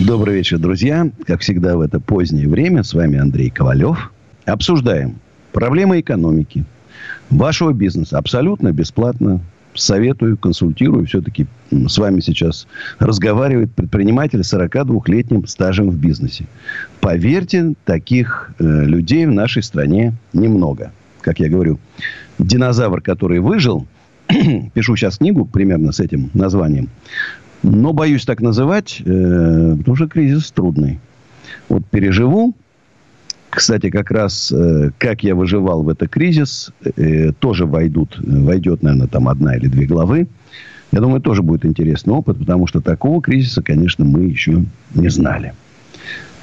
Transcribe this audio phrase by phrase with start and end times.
[0.00, 1.10] Добрый вечер, друзья.
[1.26, 4.10] Как всегда в это позднее время с вами Андрей Ковалев.
[4.46, 5.16] Обсуждаем
[5.52, 6.64] проблемы экономики,
[7.28, 9.42] вашего бизнеса абсолютно бесплатно.
[9.74, 11.04] Советую, консультирую.
[11.04, 12.66] Все-таки с вами сейчас
[12.98, 16.46] разговаривает предприниматель с 42-летним стажем в бизнесе.
[17.00, 20.92] Поверьте, таких э, людей в нашей стране немного.
[21.20, 21.78] Как я говорю,
[22.38, 23.86] динозавр, который выжил,
[24.74, 26.88] пишу сейчас книгу примерно с этим названием,
[27.62, 30.98] но боюсь так называть, э, потому что кризис трудный.
[31.68, 32.54] Вот переживу.
[33.50, 39.08] Кстати, как раз э, как я выживал в этот кризис, э, тоже войдут, войдет, наверное,
[39.08, 40.28] там одна или две главы.
[40.92, 45.52] Я думаю, тоже будет интересный опыт, потому что такого кризиса, конечно, мы еще не знали.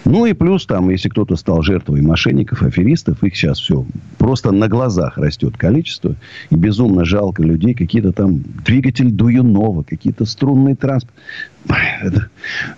[0.06, 3.86] Ну и плюс там, если кто-то стал жертвой мошенников, аферистов, их сейчас все
[4.17, 6.16] просто на глазах растет количество.
[6.50, 7.73] И безумно жалко людей.
[7.73, 11.16] Какие-то там двигатель Дуюнова, какие-то струнные транспорт.
[12.02, 12.30] Это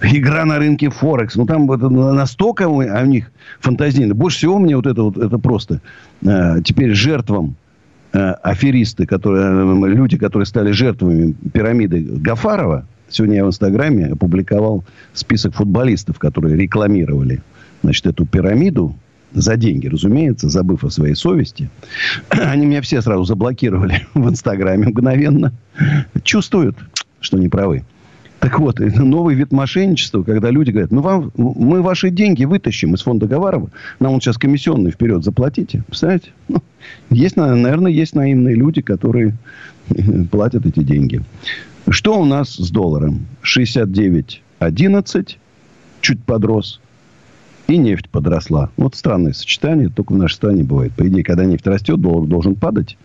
[0.02, 1.36] игра на рынке Форекс.
[1.36, 4.16] Ну, там это настолько у них фантазийно.
[4.16, 5.82] Больше всего мне вот это вот, это просто
[6.26, 7.56] э, теперь жертвам
[8.14, 14.84] э, аферисты, которые, э, люди, которые стали жертвами пирамиды Гафарова, Сегодня я в Инстаграме опубликовал
[15.14, 17.42] список футболистов, которые рекламировали
[17.82, 18.96] значит, эту пирамиду
[19.34, 21.70] за деньги, разумеется, забыв о своей совести.
[22.30, 25.54] Они меня все сразу заблокировали в Инстаграме мгновенно.
[26.24, 26.78] Чувствуют,
[27.20, 27.84] что не правы.
[28.40, 33.02] Так вот, новый вид мошенничества, когда люди говорят, ну, вам, мы ваши деньги вытащим из
[33.02, 35.84] фонда Гаварова, нам вот сейчас комиссионный вперед заплатите.
[35.88, 36.30] Представляете?
[36.48, 36.64] Ну,
[37.10, 39.36] есть, наверное, есть наивные люди, которые
[40.32, 41.22] платят эти деньги.
[41.90, 43.26] Что у нас с долларом?
[43.44, 45.38] 69.11,
[46.02, 46.80] чуть подрос.
[47.68, 48.70] И нефть подросла.
[48.78, 50.94] Вот странное сочетание, только в нашей стране бывает.
[50.94, 52.98] По идее, когда нефть растет, доллар должен падать.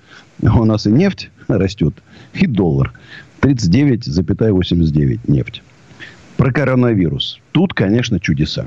[0.45, 1.95] А у нас и нефть растет,
[2.35, 2.93] и доллар.
[3.41, 5.63] 39,89 нефть.
[6.37, 7.41] Про коронавирус.
[7.53, 8.67] Тут, конечно, чудеса.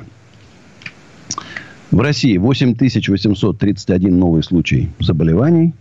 [1.92, 5.74] В России 8831 новый случай заболеваний.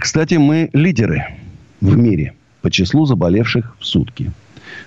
[0.00, 1.26] Кстати, мы лидеры
[1.84, 4.32] в мире по числу заболевших в сутки.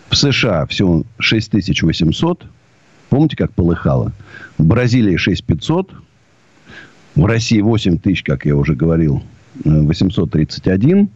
[0.10, 2.46] В США всего 6800.
[3.10, 4.12] Помните, как полыхало?
[4.58, 5.92] В Бразилии 6500.
[7.16, 9.24] В России 8 тысяч, как я уже говорил,
[9.64, 11.10] 831.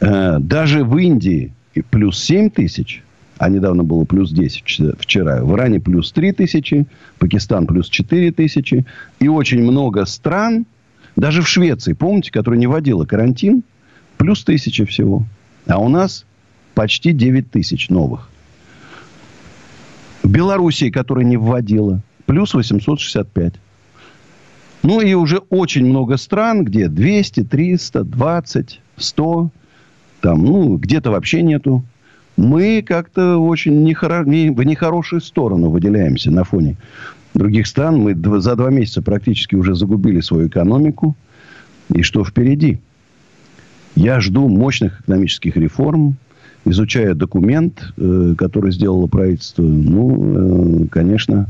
[0.00, 1.52] Э, э, даже в Индии
[1.90, 3.02] плюс 7 тысяч,
[3.38, 5.42] а недавно было плюс 10 вчера.
[5.42, 6.86] В Иране плюс 3 тысячи,
[7.18, 8.84] Пакистан плюс 4 тысячи.
[9.18, 10.66] И очень много стран,
[11.16, 13.62] даже в Швеции, помните, которая не вводила карантин,
[14.20, 15.24] Плюс тысяча всего.
[15.66, 16.26] А у нас
[16.74, 18.28] почти 9 тысяч новых.
[20.22, 23.54] В Белоруссии, которая не вводила, плюс 865.
[24.82, 29.50] Ну и уже очень много стран, где 200, 300, 20, 100.
[30.20, 31.82] Там, ну, где-то вообще нету.
[32.36, 34.22] Мы как-то очень нехоро...
[34.22, 36.76] в нехорошую сторону выделяемся на фоне
[37.32, 37.96] других стран.
[37.96, 41.16] Мы за два месяца практически уже загубили свою экономику.
[41.94, 42.80] И что впереди?
[43.94, 46.16] Я жду мощных экономических реформ,
[46.64, 49.62] изучая документ, э, который сделало правительство.
[49.62, 51.48] Ну, э, конечно,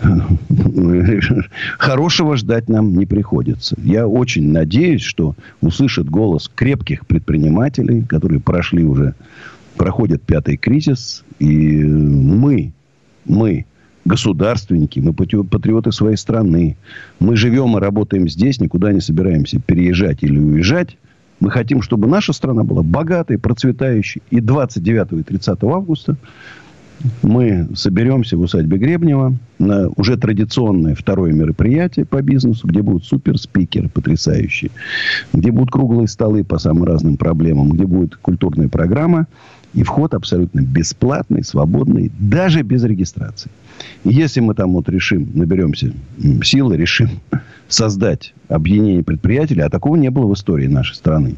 [1.78, 3.76] хорошего ждать нам не приходится.
[3.82, 9.14] Я очень надеюсь, что услышит голос крепких предпринимателей, которые прошли уже,
[9.76, 11.24] проходят пятый кризис.
[11.38, 12.72] И мы,
[13.24, 13.66] мы,
[14.04, 16.76] государственники, мы патриоты своей страны.
[17.18, 20.96] Мы живем и работаем здесь, никуда не собираемся переезжать или уезжать.
[21.40, 24.22] Мы хотим, чтобы наша страна была богатой, процветающей.
[24.30, 26.16] И 29 и 30 августа
[27.22, 33.88] мы соберемся в усадьбе Гребнева на уже традиционное второе мероприятие по бизнесу, где будут суперспикеры
[33.88, 34.70] потрясающие,
[35.32, 39.26] где будут круглые столы по самым разным проблемам, где будет культурная программа
[39.74, 43.50] и вход абсолютно бесплатный, свободный, даже без регистрации.
[44.04, 45.92] И если мы там вот решим, наберемся
[46.42, 47.10] силы, решим
[47.68, 51.36] создать объединение предприятий, а такого не было в истории нашей страны.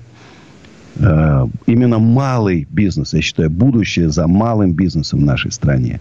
[0.96, 6.00] Э, именно малый бизнес, я считаю, будущее за малым бизнесом в нашей стране.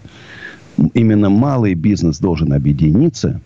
[0.94, 3.40] Именно малый бизнес должен объединиться,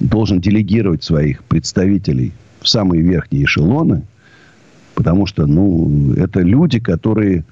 [0.00, 4.02] должен делегировать своих представителей в самые верхние эшелоны,
[4.94, 7.44] потому что, ну, это люди, которые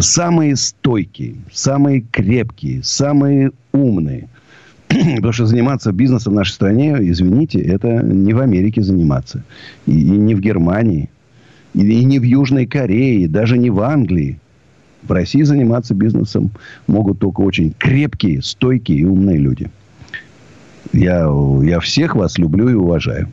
[0.00, 4.28] самые стойкие, самые крепкие, самые умные.
[4.88, 9.42] Потому что заниматься бизнесом в нашей стране, извините, это не в Америке заниматься.
[9.86, 11.10] И, и не в Германии.
[11.74, 13.28] И, и не в Южной Корее.
[13.28, 14.38] Даже не в Англии.
[15.02, 16.50] В России заниматься бизнесом
[16.86, 19.70] могут только очень крепкие, стойкие и умные люди.
[20.92, 21.28] Я,
[21.62, 23.28] я всех вас люблю и уважаю.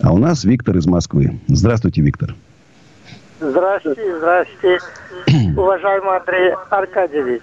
[0.00, 1.38] А у нас Виктор из Москвы.
[1.46, 2.34] Здравствуйте, Виктор.
[3.42, 4.78] Здравствуйте, здравствуйте,
[5.56, 7.42] уважаемый Андрей Аркадьевич.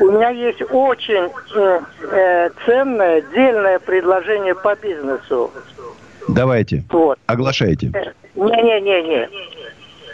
[0.00, 1.80] У меня есть очень э,
[2.10, 5.50] э, ценное, дельное предложение по бизнесу.
[6.28, 6.84] Давайте.
[6.90, 7.18] Вот.
[7.26, 7.92] Оглашайте.
[8.34, 9.28] Не-не-не-не.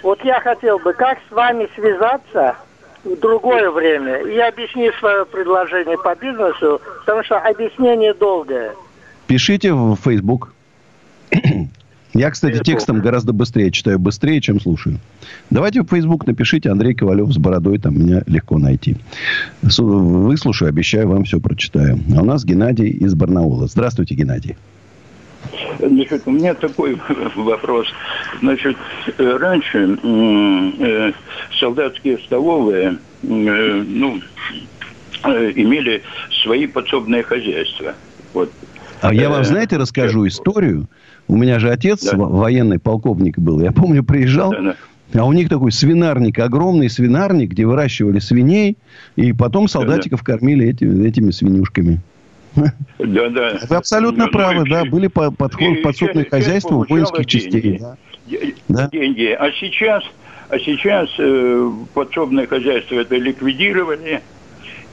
[0.02, 2.56] Вот я хотел бы, как с вами связаться
[3.04, 8.72] в другое время и объяснить свое предложение по бизнесу, потому что объяснение долгое.
[9.28, 10.52] Пишите в Facebook.
[12.14, 14.98] Я, кстати, текстом гораздо быстрее читаю, быстрее, чем слушаю.
[15.50, 18.96] Давайте в Facebook напишите Андрей Ковалев с бородой, там меня легко найти.
[19.62, 21.98] Выслушаю, обещаю, вам все прочитаю.
[22.14, 23.66] А у нас Геннадий из Барнаула.
[23.66, 24.56] Здравствуйте, Геннадий.
[25.78, 26.98] Значит, у меня такой
[27.36, 27.86] вопрос.
[28.40, 28.76] Значит,
[29.18, 31.12] э, раньше э,
[31.58, 34.20] солдатские столовые, э, ну,
[35.24, 36.02] э, имели
[36.42, 37.94] свои подсобные хозяйства.
[38.34, 38.52] Вот.
[39.00, 40.86] А я вам, знаете, расскажу историю.
[41.32, 42.14] У меня же отец да.
[42.18, 43.62] военный полковник был.
[43.62, 44.76] Я помню, приезжал, да,
[45.14, 45.20] да.
[45.22, 48.76] а у них такой свинарник, огромный свинарник, где выращивали свиней,
[49.16, 50.38] и потом солдатиков да, да.
[50.38, 52.00] кормили этими, этими свинюшками.
[52.98, 53.58] Да, да.
[53.66, 54.84] Вы абсолютно ну, правы, ну, да.
[54.84, 57.80] Были подход, подсобные хозяйства воинских частей.
[58.68, 58.90] Да.
[58.92, 59.30] Деньги.
[59.32, 60.04] А сейчас,
[60.50, 64.20] а сейчас э, подсобное хозяйство это ликвидировали.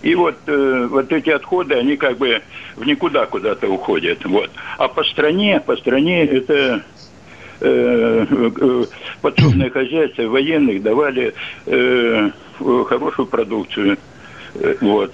[0.02, 2.42] И вот, э, вот эти отходы, они как бы
[2.76, 4.24] в никуда куда-то уходят.
[4.26, 4.50] Вот.
[4.78, 6.84] А по стране, по стране это
[7.60, 8.84] э, э,
[9.22, 11.34] подсобное хозяйство военных давали
[11.66, 12.30] э,
[12.88, 13.98] хорошую продукцию.
[14.56, 15.14] Э, вот.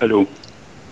[0.00, 0.26] Алло.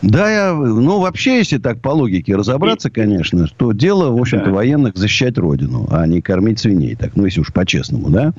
[0.02, 4.52] Да, я, ну, вообще, если так по логике разобраться, конечно, то дело, в общем-то, да.
[4.52, 6.96] военных защищать родину, а не кормить свиней.
[6.96, 8.32] Так, ну, если уж по-честному, да.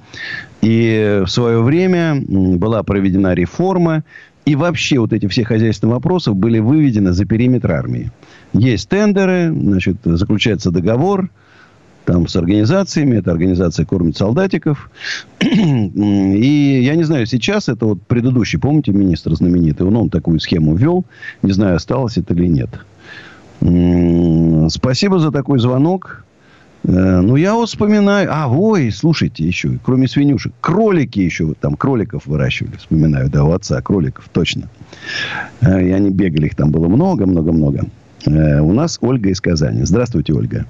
[0.61, 4.03] И в свое время была проведена реформа,
[4.45, 8.11] и вообще вот эти все хозяйственные вопросы были выведены за периметр армии.
[8.53, 11.29] Есть тендеры, значит, заключается договор
[12.05, 13.17] там с организациями.
[13.17, 14.89] Эта организация кормит солдатиков.
[15.39, 20.75] И я не знаю, сейчас это вот предыдущий, помните, министр знаменитый, он, он такую схему
[20.75, 21.05] ввел.
[21.43, 22.69] Не знаю, осталось это или нет.
[24.71, 26.25] Спасибо за такой звонок.
[26.83, 28.29] Э, ну, я вот вспоминаю...
[28.31, 33.81] А, ой, слушайте, еще, кроме свинюшек, кролики еще, там кроликов выращивали, вспоминаю, да, у отца,
[33.81, 34.69] кроликов, точно.
[35.61, 37.85] Э, и они бегали, их там было много-много-много.
[38.25, 39.83] Э, у нас Ольга из Казани.
[39.83, 40.65] Здравствуйте, Ольга.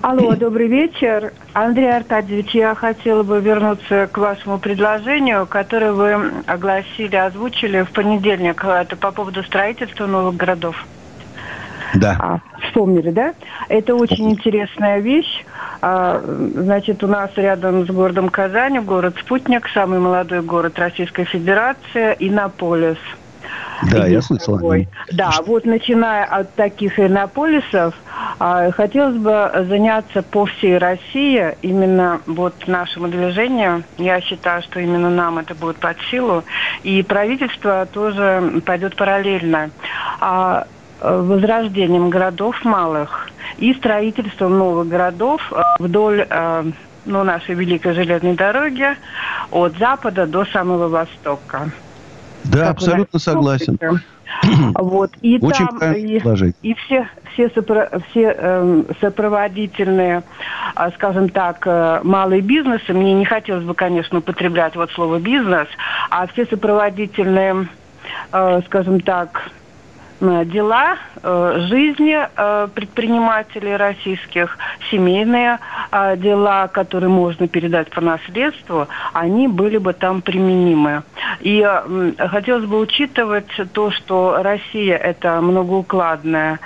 [0.00, 1.32] Алло, добрый вечер.
[1.54, 8.64] Андрей Аркадьевич, я хотела бы вернуться к вашему предложению, которое вы огласили, озвучили в понедельник.
[8.64, 10.86] Это по поводу строительства новых городов.
[11.94, 12.16] Да.
[12.18, 13.34] А, вспомнили, да?
[13.68, 15.44] Это очень интересная вещь.
[15.80, 16.20] А,
[16.54, 22.98] значит, у нас рядом с городом Казань город Спутник, самый молодой город Российской Федерации, Иннополис.
[23.90, 24.58] Да, я слышал.
[25.12, 27.94] Да, вот начиная от таких иннополисов,
[28.38, 33.84] а, хотелось бы заняться по всей России именно вот нашему движению.
[33.96, 36.42] Я считаю, что именно нам это будет под силу.
[36.82, 39.70] И правительство тоже пойдет параллельно.
[40.20, 46.64] А, Э, возрождением городов малых и строительством новых городов э, вдоль э,
[47.04, 48.96] ну, нашей великой железной дороги
[49.50, 51.70] от запада до самого востока.
[52.44, 53.78] Да, как абсолютно согласен.
[54.74, 56.20] Вот и Очень там и,
[56.62, 60.22] и все все, сопро, все э, сопроводительные,
[60.76, 62.92] э, скажем так, э, малые бизнесы.
[62.92, 65.68] Мне не хотелось бы, конечно, употреблять вот слово бизнес,
[66.10, 67.68] а все сопроводительные,
[68.32, 69.57] э, скажем так, Э,
[70.20, 74.58] дела э, жизни э, предпринимателей российских,
[74.90, 75.58] семейные
[76.16, 81.02] дела, которые можно передать по наследству, они были бы там применимы.
[81.40, 81.66] И
[82.18, 86.60] хотелось бы учитывать то, что Россия это многоукладная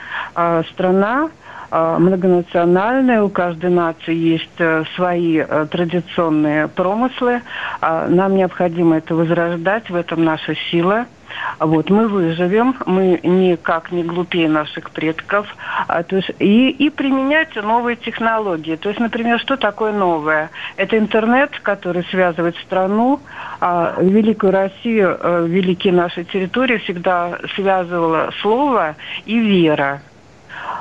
[0.72, 1.30] страна,
[1.70, 7.42] многонациональная, у каждой нации есть свои традиционные промыслы.
[7.80, 11.06] Нам необходимо это возрождать, в этом наша сила–
[11.58, 15.46] вот, мы выживем, мы никак не глупее наших предков,
[15.88, 18.76] а, то есть, и, и применять новые технологии.
[18.76, 20.50] То есть, например, что такое новое?
[20.76, 23.20] Это интернет, который связывает страну,
[23.60, 28.96] а Великую Россию, а, великие наши территории всегда связывало слово
[29.26, 30.02] и вера.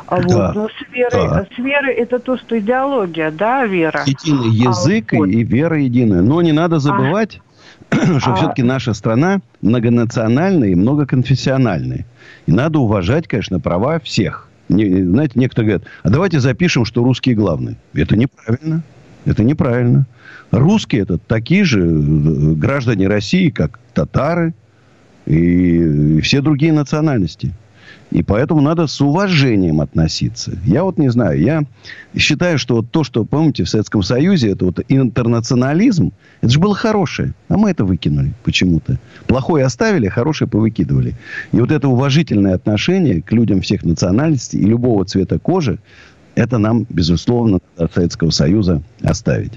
[0.07, 0.27] А вот.
[0.27, 0.51] Да.
[0.53, 1.45] Но с верой, да.
[1.55, 4.03] с верой это то, что идеология, да, вера.
[4.05, 5.27] Единый язык а, вот.
[5.27, 6.21] и вера единая.
[6.21, 7.39] Но не надо забывать,
[8.19, 8.35] что а...
[8.35, 12.05] все-таки наша страна многонациональная и многоконфессиональная.
[12.47, 14.47] И надо уважать, конечно, права всех.
[14.69, 17.75] Не, знаете, некоторые говорят, а давайте запишем, что русские главные.
[17.93, 18.83] Это неправильно.
[19.25, 20.05] Это неправильно.
[20.51, 24.53] Русские это такие же э, граждане России, как татары
[25.25, 27.53] и все другие национальности.
[28.11, 30.57] И поэтому надо с уважением относиться.
[30.65, 31.63] Я вот не знаю, я
[32.15, 36.75] считаю, что вот то, что, помните, в Советском Союзе, это вот интернационализм, это же было
[36.75, 37.33] хорошее.
[37.47, 38.99] А мы это выкинули почему-то.
[39.27, 41.15] Плохое оставили, а хорошее повыкидывали.
[41.53, 45.79] И вот это уважительное отношение к людям всех национальностей и любого цвета кожи,
[46.35, 49.53] это нам, безусловно, от Советского Союза оставить.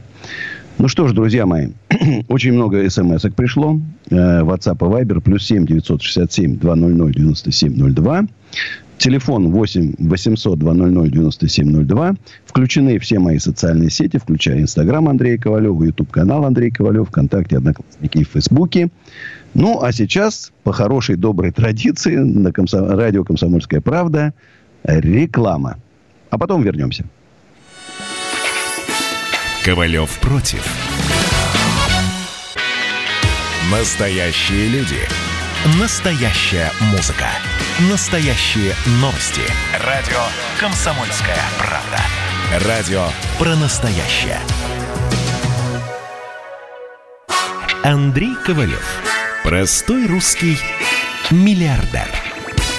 [0.76, 1.68] Ну что ж, друзья мои,
[2.28, 3.80] очень много смс пришло.
[4.10, 8.26] Э, WhatsApp и Viber плюс 7 967 200 9702.
[8.98, 12.14] Телефон 8 800 200 9702.
[12.46, 18.18] Включены все мои социальные сети, включая Инстаграм Андрея Ковалева, Ютуб канал Андрей Ковалев, ВКонтакте, Одноклассники
[18.18, 18.90] и Фейсбуке.
[19.54, 22.84] Ну, а сейчас, по хорошей доброй традиции, на комсо...
[22.96, 24.34] радио «Комсомольская правда»
[24.82, 25.76] реклама.
[26.30, 27.04] А потом вернемся.
[29.64, 30.62] Ковалев против.
[33.70, 34.98] Настоящие люди.
[35.80, 37.28] Настоящая музыка.
[37.90, 39.40] Настоящие новости.
[39.82, 40.20] Радио
[40.60, 42.68] «Комсомольская правда».
[42.68, 43.06] Радио
[43.38, 44.38] про настоящее.
[47.82, 48.84] Андрей Ковалев.
[49.44, 50.58] Простой русский
[51.30, 52.10] миллиардер.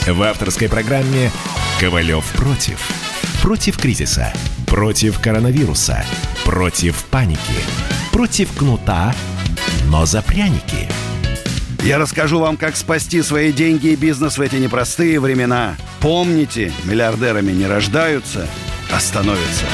[0.06, 1.32] В авторской программе
[1.80, 2.80] «Ковалев против».
[3.42, 4.32] Против кризиса.
[4.68, 6.06] Против коронавируса
[6.46, 7.40] Против паники.
[8.14, 9.16] Против кнута,
[9.90, 10.88] но за пряники.
[11.84, 15.76] Я расскажу вам, как спасти свои деньги и бизнес в эти непростые времена.
[16.00, 18.48] Помните, миллиардерами не рождаются,
[18.94, 19.66] а становятся.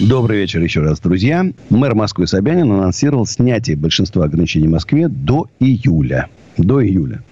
[0.00, 1.46] Добрый вечер еще раз, друзья.
[1.70, 6.26] Мэр Москвы Собянин анонсировал снятие большинства ограничений в Москве до июля.
[6.56, 7.22] До июля.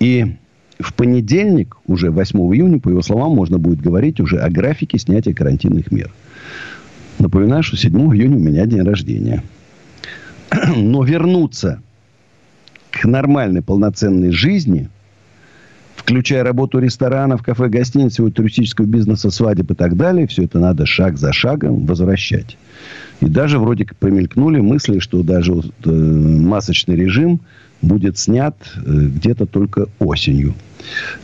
[0.00, 0.36] И
[0.78, 5.34] в понедельник, уже 8 июня, по его словам, можно будет говорить уже о графике снятия
[5.34, 6.10] карантинных мер.
[7.20, 9.42] Напоминаю, что 7 июня у меня день рождения.
[10.76, 11.82] Но вернуться
[12.90, 14.88] к нормальной, полноценной жизни,
[15.96, 21.18] включая работу ресторанов, кафе, гостиниц, туристического бизнеса, свадеб и так далее, все это надо шаг
[21.18, 22.56] за шагом возвращать.
[23.20, 27.40] И даже вроде как промелькнули мысли, что даже вот, э, масочный режим
[27.82, 30.54] будет снят э, где-то только осенью.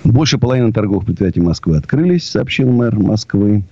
[0.05, 3.65] Больше половины торговых предприятий Москвы открылись, сообщил мэр Москвы.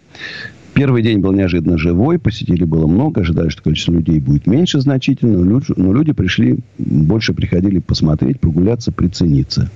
[0.74, 5.60] Первый день был неожиданно живой, посетителей было много, ожидали, что количество людей будет меньше значительно,
[5.76, 9.70] но люди пришли, больше приходили посмотреть, прогуляться, прицениться.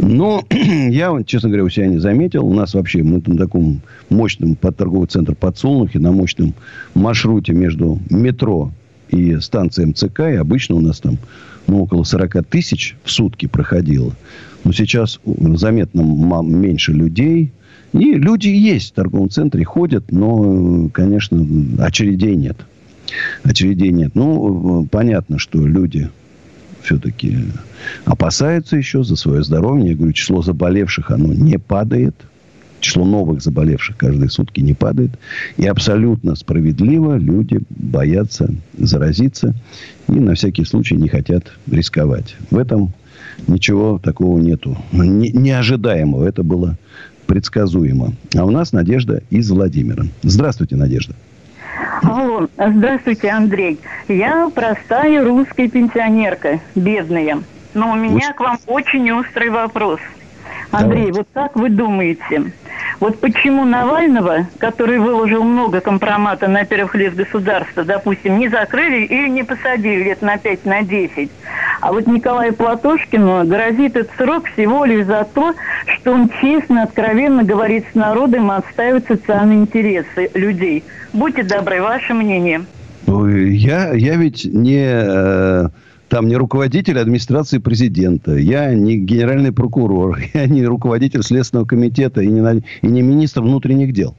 [0.00, 2.44] Но я, честно говоря, у себя не заметил.
[2.46, 6.54] У нас вообще, мы на таком мощном торговый центр подсолнухи, на мощном
[6.94, 8.72] маршруте между метро
[9.10, 11.16] и станцией МЦК, и обычно у нас там
[11.68, 14.12] ну, около 40 тысяч в сутки проходило.
[14.64, 16.02] Но сейчас заметно
[16.42, 17.52] меньше людей–
[18.00, 21.46] и люди есть в торговом центре, ходят, но, конечно,
[21.78, 22.56] очередей нет.
[23.44, 24.12] Очередей нет.
[24.14, 26.10] Ну, понятно, что люди
[26.82, 27.36] все-таки
[28.04, 29.90] опасаются еще за свое здоровье.
[29.90, 32.16] Я говорю, число заболевших, оно не падает.
[32.80, 35.12] Число новых заболевших каждые сутки не падает.
[35.56, 39.54] И абсолютно справедливо люди боятся заразиться
[40.08, 42.36] и на всякий случай не хотят рисковать.
[42.50, 42.92] В этом
[43.46, 44.76] ничего такого нету.
[44.92, 46.26] Не, неожидаемого.
[46.26, 46.76] Это было
[47.34, 48.12] предсказуемо.
[48.36, 50.04] А у нас Надежда из Владимира.
[50.22, 51.14] Здравствуйте, Надежда.
[52.04, 53.80] Алло, здравствуйте, Андрей.
[54.06, 57.40] Я простая русская пенсионерка, бедная.
[57.74, 58.36] Но у меня Уж...
[58.36, 59.98] к вам очень острый вопрос.
[60.74, 61.18] Андрей, Давайте.
[61.18, 62.52] вот как вы думаете,
[63.00, 69.28] вот почему Навального, который выложил много компромата на первых лиц государства, допустим, не закрыли или
[69.28, 71.30] не посадили лет на 5, на 10,
[71.80, 75.54] а вот Николаю Платошкину грозит этот срок всего лишь за то,
[75.86, 80.84] что он честно, откровенно говорит с народом и отстаивает социальные интересы людей.
[81.12, 82.64] Будьте добры, ваше мнение.
[83.06, 85.68] Я, я ведь не э,
[86.14, 92.28] там не руководитель администрации президента, я не генеральный прокурор, я не руководитель Следственного комитета и
[92.28, 94.14] не, и не министр внутренних дел.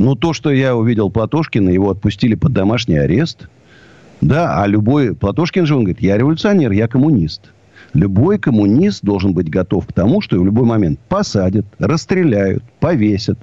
[0.00, 3.48] Но то, что я увидел Платошкина, его отпустили под домашний арест.
[4.20, 5.14] Да, а любой...
[5.14, 7.52] Платошкин же, он говорит, я революционер, я коммунист.
[7.94, 13.38] Любой коммунист должен быть готов к тому, что в любой момент посадят, расстреляют, повесят.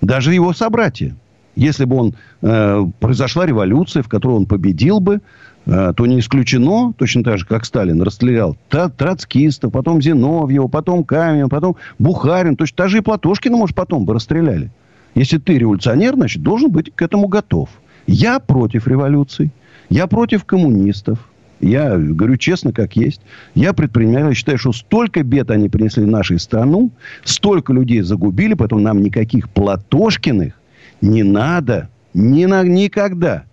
[0.00, 1.16] Даже его собратья.
[1.56, 5.20] Если бы он э, произошла революция, в которой он победил бы,
[5.70, 11.76] то не исключено, точно так же, как Сталин расстрелял троцкистов, потом Зиновьева, потом Камень, потом
[12.00, 12.56] Бухарин.
[12.56, 14.72] Точно так же и Платошкина, может, потом бы расстреляли.
[15.14, 17.68] Если ты революционер, значит, должен быть к этому готов.
[18.08, 19.52] Я против революции.
[19.88, 21.28] Я против коммунистов.
[21.60, 23.20] Я говорю честно, как есть.
[23.54, 26.90] Я предприниматель, считаю, что столько бед они принесли в нашу страну,
[27.22, 30.54] столько людей загубили, поэтому нам никаких Платошкиных
[31.00, 31.90] не надо.
[32.12, 33.44] Ни на, никогда.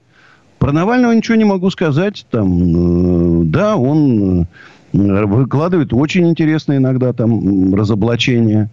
[0.60, 2.26] Про Навального ничего не могу сказать.
[2.32, 4.46] Там, э, да, он э,
[4.92, 8.70] выкладывает очень интересные иногда там разоблачения.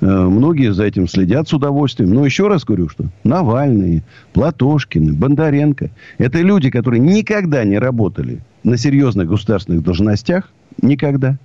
[0.00, 2.10] Э, многие за этим следят с удовольствием.
[2.10, 4.02] Но еще раз говорю, что Навальный,
[4.32, 10.50] Платошкин, Бондаренко– это люди, которые никогда не работали на серьезных государственных должностях.
[10.82, 11.38] Никогда.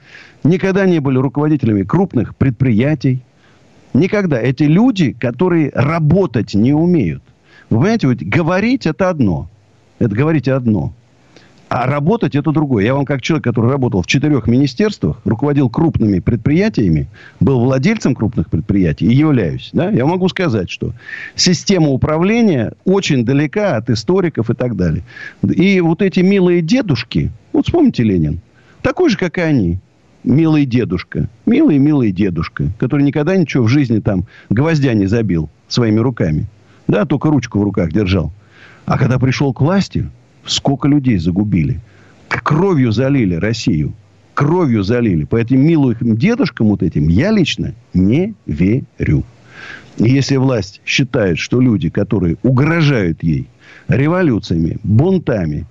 [0.44, 3.22] Никогда не были руководителями крупных предприятий.
[3.94, 4.42] Никогда.
[4.42, 7.24] Эти люди, которые работать не умеют.
[7.70, 9.50] Вы понимаете, вот говорить это одно.
[10.04, 10.92] Это говорить одно.
[11.70, 12.84] А работать это другое.
[12.84, 17.08] Я вам как человек, который работал в четырех министерствах, руководил крупными предприятиями,
[17.40, 19.70] был владельцем крупных предприятий и являюсь.
[19.72, 20.92] Да, я могу сказать, что
[21.36, 25.04] система управления очень далека от историков и так далее.
[25.42, 28.42] И вот эти милые дедушки, вот вспомните Ленин,
[28.82, 29.80] такой же, как и они.
[30.26, 31.30] Милый дедушка.
[31.46, 36.48] Милый, милый дедушка, который никогда ничего в жизни там гвоздя не забил своими руками.
[36.88, 38.34] Да, только ручку в руках держал.
[38.86, 40.10] А когда пришел к власти,
[40.46, 41.80] сколько людей загубили.
[42.28, 43.94] Кровью залили Россию.
[44.34, 45.24] Кровью залили.
[45.26, 49.24] По этим милым дедушкам вот этим я лично не верю.
[49.98, 53.48] И если власть считает, что люди, которые угрожают ей
[53.88, 55.66] революциями, бунтами,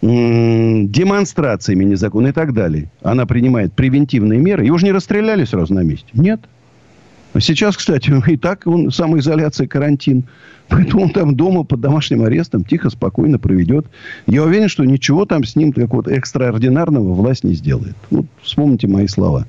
[0.00, 5.82] демонстрациями незаконными и так далее, она принимает превентивные меры, его же не расстреляли сразу на
[5.82, 6.06] месте.
[6.12, 6.40] Нет.
[7.40, 10.24] Сейчас, кстати, и так он самоизоляция, карантин.
[10.68, 13.86] Поэтому он там дома под домашним арестом тихо, спокойно проведет.
[14.26, 17.96] Я уверен, что ничего там с ним какого-то экстраординарного власть не сделает.
[18.10, 19.46] Вот вспомните мои слова.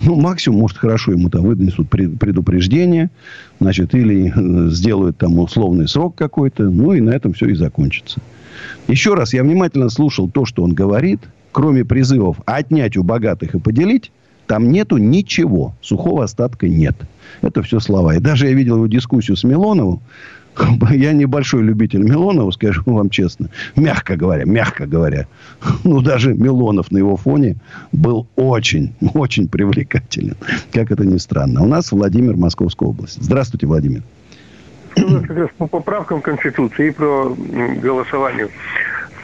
[0.00, 3.10] Ну, максимум, может, хорошо ему там вынесут предупреждение,
[3.60, 8.20] значит, или э, сделают там условный срок какой-то, ну, и на этом все и закончится.
[8.88, 11.20] Еще раз, я внимательно слушал то, что он говорит,
[11.52, 14.10] кроме призывов отнять у богатых и поделить,
[14.46, 16.96] там нету ничего, сухого остатка нет.
[17.42, 18.14] Это все слова.
[18.14, 20.00] И даже я видел его дискуссию с Милоновым,
[20.90, 23.48] я небольшой любитель Милонова, скажу вам честно.
[23.76, 25.26] Мягко говоря, мягко говоря.
[25.84, 27.56] Ну, даже Милонов на его фоне
[27.92, 30.36] был очень, очень привлекателен.
[30.72, 31.62] Как это ни странно.
[31.62, 33.22] У нас Владимир, Московская область.
[33.22, 34.02] Здравствуйте, Владимир.
[34.96, 37.34] Ну, как раз по поправкам Конституции и про
[37.82, 38.48] голосование.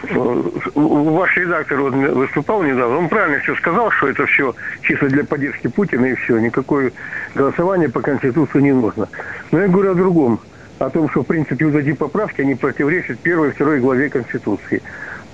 [0.03, 5.67] Ваш редактор вот выступал недавно, он правильно все сказал, что это все чисто для поддержки
[5.67, 6.93] Путина и все, никакое
[7.35, 9.09] голосование по Конституции не нужно.
[9.51, 10.41] Но я говорю о другом
[10.79, 14.83] о том, что, в принципе, вот эти поправки, они противоречат первой и второй главе Конституции.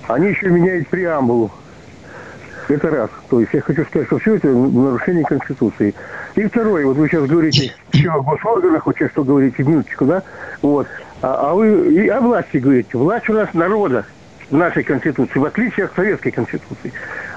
[0.07, 1.51] Они еще меняют преамбулу.
[2.67, 3.09] Это раз.
[3.29, 5.95] То есть я хочу сказать, что все это нарушение Конституции.
[6.35, 10.21] И второе, вот вы сейчас говорите все о госорганах, вот сейчас что говорите, минуточку, да?
[10.61, 10.87] Вот.
[11.21, 12.97] А, а вы и о власти говорите.
[12.97, 14.05] Власть у нас народа
[14.49, 16.93] в нашей Конституции, в отличие от Советской Конституции.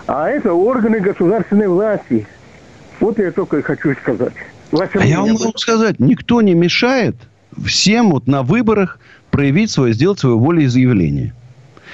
[0.06, 2.26] А это органы государственной власти.
[3.00, 4.32] Вот я только и хочу сказать.
[4.72, 7.16] А я вам могу сказать, никто не мешает
[7.64, 11.34] всем вот на выборах проявить свое, сделать свое волеизъявление.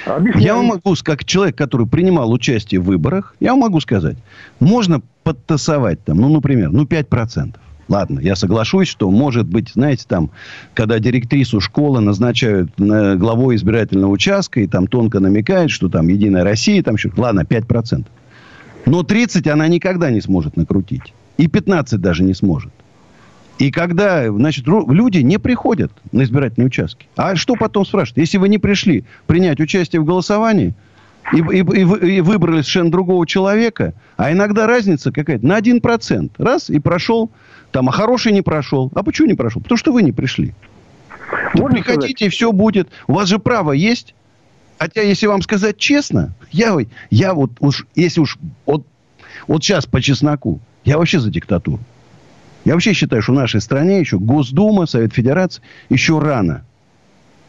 [0.05, 0.45] Объясняю.
[0.45, 4.17] Я вам могу, как человек, который принимал участие в выборах, я вам могу сказать,
[4.61, 7.55] можно подтасовать там, ну, например, ну, 5%.
[7.89, 10.31] Ладно, я соглашусь, что может быть, знаете, там,
[10.75, 16.83] когда директрису школы назначают главой избирательного участка, и там тонко намекает, что там Единая Россия,
[16.83, 18.07] там еще, ладно, 5%.
[18.87, 21.15] Но 30 она никогда не сможет накрутить.
[21.37, 22.73] И 15 даже не сможет.
[23.59, 27.07] И когда, значит, люди не приходят на избирательные участки.
[27.17, 28.19] А что потом спрашивают?
[28.19, 30.75] Если вы не пришли принять участие в голосовании,
[31.33, 36.31] и, и, и, и выбрали совершенно другого человека, а иногда разница какая-то на 1%.
[36.39, 37.31] Раз, и прошел,
[37.77, 38.91] там, а хороший не прошел.
[38.95, 39.61] А почему не прошел?
[39.61, 40.55] Потому что вы не пришли.
[41.53, 42.89] Вы приходите, и все будет.
[43.07, 44.15] У вас же право есть.
[44.79, 46.75] Хотя, если вам сказать честно, я,
[47.11, 48.87] я вот уж, если уж, вот,
[49.47, 51.79] вот сейчас по чесноку, я вообще за диктатуру.
[52.65, 55.61] Я вообще считаю, что в нашей стране еще Госдума, Совет Федерации
[55.91, 56.65] еще рано.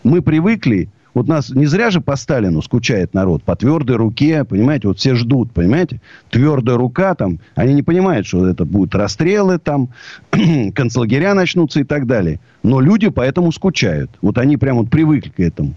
[0.03, 4.87] Мы привыкли, вот нас не зря же по Сталину скучает народ, по твердой руке, понимаете,
[4.87, 5.99] вот все ждут, понимаете,
[6.29, 9.89] твердая рука там, они не понимают, что это будут расстрелы там,
[10.75, 12.39] концлагеря начнутся и так далее.
[12.61, 14.11] Но люди поэтому скучают.
[14.21, 15.73] Вот они прям вот привыкли к этому.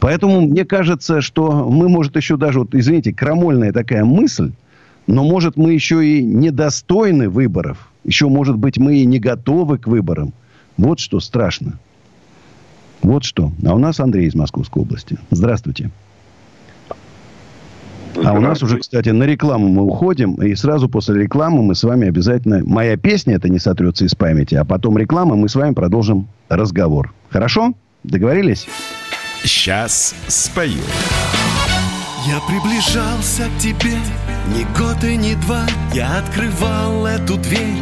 [0.00, 4.52] Поэтому мне кажется, что мы, может, еще даже, вот, извините, крамольная такая мысль,
[5.06, 7.88] но, может, мы еще и недостойны выборов.
[8.04, 10.34] Еще, может быть, мы и не готовы к выборам.
[10.76, 11.78] Вот что страшно.
[13.02, 13.52] Вот что.
[13.64, 15.18] А у нас Андрей из Московской области.
[15.30, 15.90] Здравствуйте.
[18.24, 20.34] А у нас уже, кстати, на рекламу мы уходим.
[20.34, 22.62] И сразу после рекламы мы с вами обязательно...
[22.64, 24.56] Моя песня это не сотрется из памяти.
[24.56, 27.12] А потом реклама, мы с вами продолжим разговор.
[27.30, 27.74] Хорошо?
[28.04, 28.66] Договорились?
[29.44, 30.82] Сейчас спою.
[32.26, 33.96] Я приближался к тебе
[34.54, 37.78] ни год и ни два Я открывал эту дверь,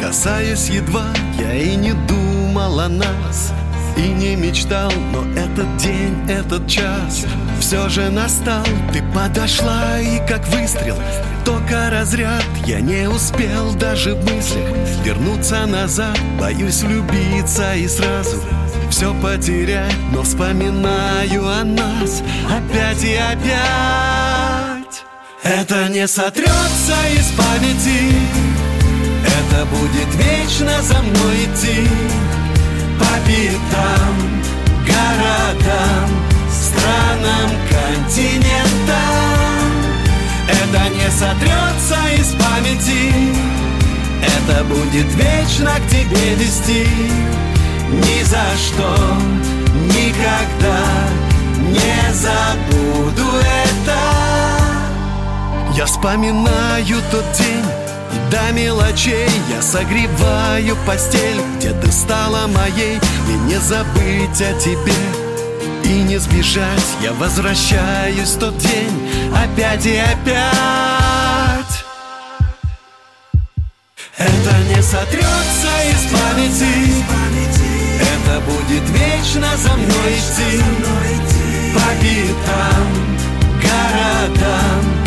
[0.00, 1.06] касаясь едва
[1.38, 3.52] Я и не думал о нас
[4.00, 7.24] и не мечтал Но этот день, этот час
[7.60, 8.64] все же настал.
[8.92, 10.96] Ты подошла и как выстрел
[11.44, 12.44] Только разряд.
[12.66, 14.68] Я не успел даже в мыслях
[15.04, 16.18] Вернуться назад.
[16.38, 18.36] Боюсь влюбиться и сразу
[18.90, 19.94] все потерять.
[20.12, 25.04] Но вспоминаю о нас Опять и опять.
[25.42, 28.12] Это не сотрется из памяти.
[29.26, 31.88] Это будет вечно за мной идти
[33.00, 34.14] По пятам,
[34.86, 36.08] городам
[36.48, 39.00] Странам, континентам.
[40.46, 43.12] Это не сотрется из памяти
[44.22, 46.86] Это будет вечно к тебе вести.
[47.90, 48.94] Ни за что,
[49.86, 50.80] никогда
[51.70, 53.28] не забуду
[53.64, 53.98] это.
[55.74, 57.64] Я вспоминаю тот день
[58.30, 64.92] до мелочей я согреваю постель Где ты стала моей И не забыть о тебе.
[65.84, 71.84] И не сбежать Я возвращаюсь в тот день Опять и опять.
[74.16, 77.00] Это не сотрется из памяти
[78.00, 80.62] Это будет вечно за мной идти.
[81.72, 82.86] По пятам,
[83.62, 84.99] городам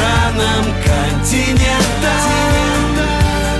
[0.00, 2.20] странам, континентам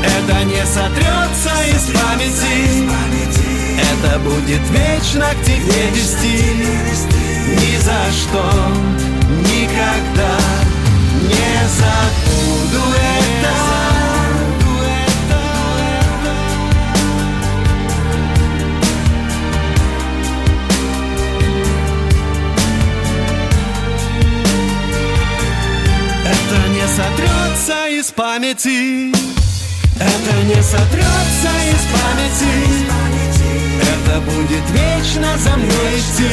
[0.03, 2.57] Это не сотрется из памяти.
[3.93, 6.39] Это будет вечно к тебе вести.
[7.49, 8.45] Ни за что,
[9.43, 10.39] никогда
[11.23, 13.20] не забуду это
[27.01, 29.13] сотрется из памяти.
[29.97, 32.55] Это не сотрется из памяти.
[33.81, 36.33] Это будет вечно за мной идти.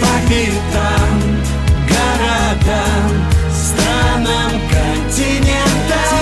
[0.00, 1.14] По пятам,
[1.92, 3.04] городам,
[3.54, 6.16] странам, континентам.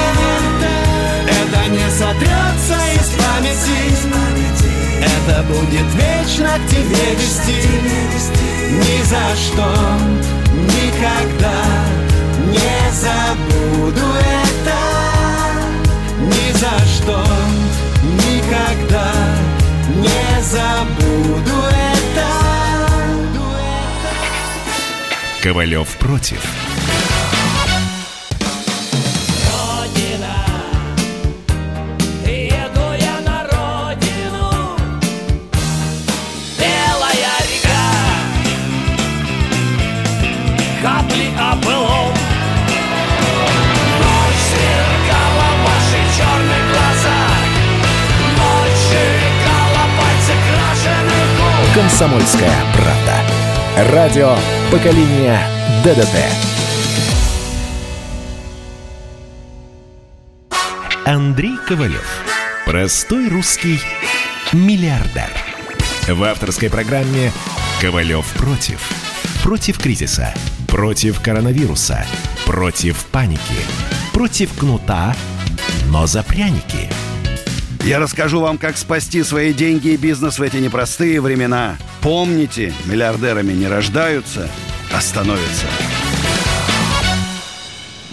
[1.26, 3.80] Это не сотрется из памяти.
[5.00, 7.58] Это будет вечно к тебе вести.
[8.70, 9.68] Ни за что,
[10.52, 12.03] никогда
[12.94, 14.78] забуду это
[16.20, 17.24] Ни за что,
[18.02, 19.12] никогда
[19.96, 22.04] не забуду это
[25.42, 26.40] Ковалев против.
[51.96, 53.92] «Комсомольская правда».
[53.92, 54.36] Радио
[54.72, 55.38] поколения
[55.84, 56.16] ДДТ».
[61.04, 62.04] Андрей Ковалев.
[62.66, 63.78] Простой русский
[64.52, 65.30] миллиардер.
[66.08, 67.30] В авторской программе
[67.80, 68.80] «Ковалев против».
[69.44, 70.34] Против кризиса.
[70.66, 72.04] Против коронавируса.
[72.44, 73.40] Против паники.
[74.12, 75.14] Против кнута,
[75.86, 76.90] но за пряники–
[77.84, 81.76] я расскажу вам, как спасти свои деньги и бизнес в эти непростые времена.
[82.00, 84.48] Помните, миллиардерами не рождаются,
[84.92, 85.66] а становятся.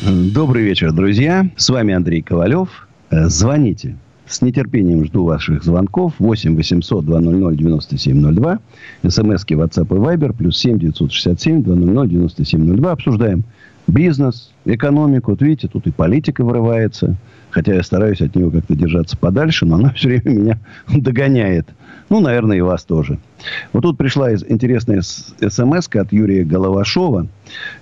[0.01, 1.49] Добрый вечер, друзья.
[1.55, 2.87] С вами Андрей Ковалев.
[3.11, 3.97] Э, звоните.
[4.27, 6.13] С нетерпением жду ваших звонков.
[6.19, 8.59] 8 800 200 9702.
[9.07, 10.33] СМСки WhatsApp и Viber.
[10.33, 12.91] Плюс 7 967 200 9702.
[12.91, 13.43] Обсуждаем
[13.91, 15.31] бизнес, экономику.
[15.31, 17.17] Вот видите, тут и политика вырывается.
[17.51, 21.67] Хотя я стараюсь от нее как-то держаться подальше, но она все время меня догоняет.
[22.09, 23.19] Ну, наверное, и вас тоже.
[23.71, 27.27] Вот тут пришла интересная смс от Юрия Головашова.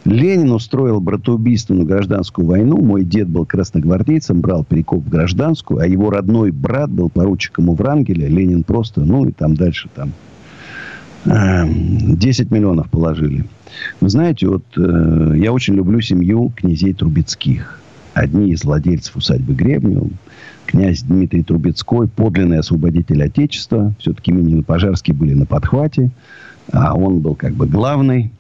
[0.06, 2.78] Ленин устроил братоубийственную гражданскую войну.
[2.78, 7.76] Мой дед был красногвардейцем, брал перекоп в гражданскую, а его родной брат был поручиком у
[7.76, 8.28] Врангеля.
[8.28, 10.12] Ленин просто, ну, и там дальше там
[11.26, 13.46] 10 эм, миллионов положили.
[14.02, 17.80] Вы знаете, вот э, я очень люблю семью князей Трубецких
[18.14, 20.10] одни из владельцев усадьбы Гребнева,
[20.66, 23.94] князь Дмитрий Трубецкой, подлинный освободитель Отечества.
[24.00, 26.12] Все-таки Минин и Пожарский были на подхвате,
[26.72, 28.32] а он был как бы главный.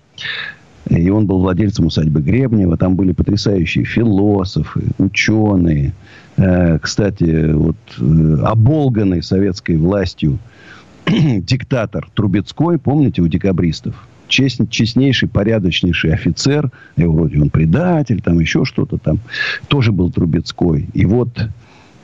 [0.89, 2.75] И он был владельцем усадьбы Гребнева.
[2.75, 5.93] Там были потрясающие философы, ученые.
[6.37, 10.39] Э, кстати, вот э, оболганный советской властью
[11.05, 16.71] диктатор Трубецкой, помните, у декабристов, чест, честнейший, порядочнейший офицер.
[16.95, 19.19] И вроде он предатель, там еще что-то там.
[19.67, 20.87] Тоже был Трубецкой.
[20.93, 21.47] И вот,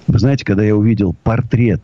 [0.07, 1.81] вы знаете, когда я увидел портрет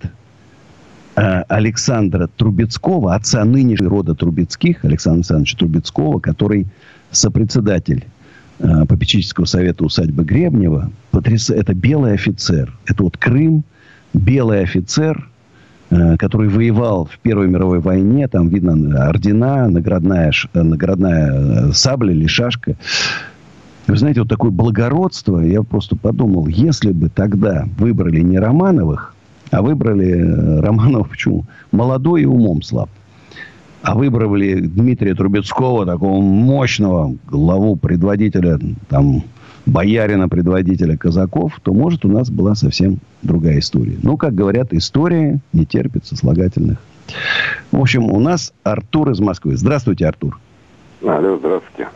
[1.15, 6.67] э, Александра Трубецкого, отца нынешнего рода Трубецких, Александра Александровича Трубецкого, который
[7.11, 8.05] сопредседатель
[8.59, 11.49] э, попечительского совета усадьбы Гребнева, потряс...
[11.49, 12.73] это белый офицер.
[12.85, 13.63] Это вот Крым,
[14.13, 15.29] белый офицер,
[16.17, 18.27] который воевал в Первой мировой войне.
[18.27, 22.77] Там видно ордена, наградная, наградная э, сабля или шашка.
[23.87, 29.15] Вы знаете, вот такое благородство, я просто подумал, если бы тогда выбрали не Романовых,
[29.49, 31.45] а выбрали э, Романов, почему?
[31.71, 32.89] Молодой и умом слаб.
[33.81, 39.23] А выбрали Дмитрия Трубецкого, такого мощного главу предводителя там,
[39.65, 43.97] боярина, предводителя казаков, то, может, у нас была совсем другая история.
[44.01, 46.77] Но, как говорят, история не терпит сослагательных.
[47.71, 49.57] В общем, у нас Артур из Москвы.
[49.57, 50.39] Здравствуйте, Артур.
[51.03, 51.89] Алло, здравствуйте.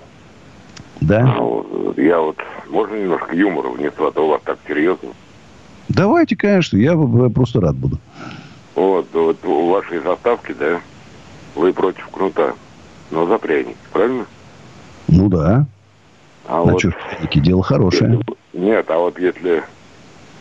[1.01, 1.35] Да?
[1.37, 2.37] А, я вот,
[2.69, 5.09] можно немножко юмора внесу, а то у вас так серьезно.
[5.89, 6.95] Давайте, конечно, я
[7.33, 7.99] просто рад буду.
[8.75, 10.81] Вот, вот у вашей заставки, да,
[11.55, 12.53] вы против кнута,
[13.11, 14.25] но за пряник, правильно?
[15.07, 15.67] Ну да.
[16.47, 16.93] А, вот, что,
[17.35, 18.19] дело хорошее.
[18.53, 19.63] Нет, а вот если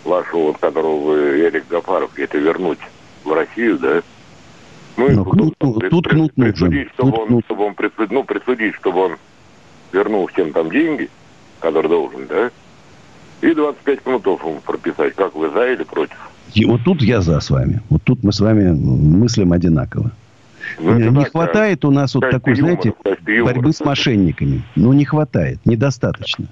[0.05, 2.79] вашего, вот, которого вы, Эрик Гафаров, если вернуть
[3.25, 4.03] в Россию, да?
[4.97, 6.88] Ну, Но кнут, ну, пред, тут кнут пред, нужен.
[6.95, 7.45] Чтобы, тут он, кнут.
[7.47, 9.17] чтобы он присудить, ну, присудить, чтобы он
[9.93, 11.09] вернул всем там деньги,
[11.61, 12.51] которые должен, да?
[13.40, 15.14] И 25 кнутов ему прописать.
[15.14, 16.17] Как вы за или против?
[16.55, 17.81] И вот тут я за с вами.
[17.90, 20.12] Вот тут мы с вами мыслим одинаково.
[20.79, 21.88] Ну, не так, хватает да.
[21.88, 24.62] у нас вот такой, юмор, знаете, борьбы с мошенниками.
[24.77, 26.46] Ну, не хватает, недостаточно.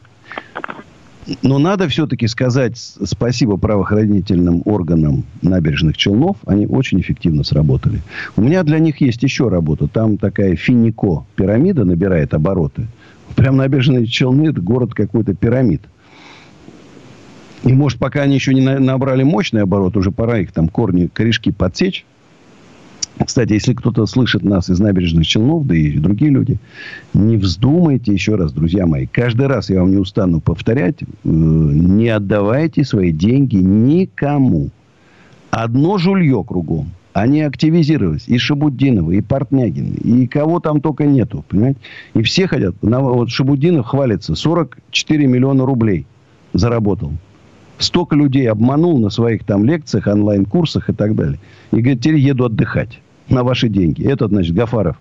[1.43, 6.37] Но надо все-таки сказать спасибо правоохранительным органам набережных Челнов.
[6.47, 8.01] Они очень эффективно сработали.
[8.37, 9.87] У меня для них есть еще работа.
[9.87, 12.89] Там такая финико пирамида набирает обороты.
[13.37, 15.83] Прям набережные Челны это город какой-то пирамид.
[17.63, 21.53] И может, пока они еще не набрали мощный оборот, уже пора их там корни, корешки
[21.53, 22.05] подсечь.
[23.25, 26.59] Кстати, если кто-то слышит нас из набережных Челнов, да и другие люди,
[27.15, 29.07] не вздумайте еще раз, друзья мои.
[29.07, 34.71] Каждый раз я вам не устану повторять, э, не отдавайте свои деньги никому.
[35.51, 36.91] Одно жулье кругом.
[37.13, 38.27] Они активизировались.
[38.27, 41.45] И Шабуддинова, и Портнягин, и кого там только нету.
[41.49, 41.79] Понимаете?
[42.15, 42.75] И все хотят.
[42.81, 44.35] Вот Шабуддинов хвалится.
[44.35, 46.07] 44 миллиона рублей
[46.55, 47.13] заработал.
[47.77, 51.39] Столько людей обманул на своих там лекциях, онлайн-курсах и так далее.
[51.73, 53.01] И говорит, теперь еду отдыхать
[53.33, 54.05] на ваши деньги.
[54.05, 54.97] Этот, значит, Гафаров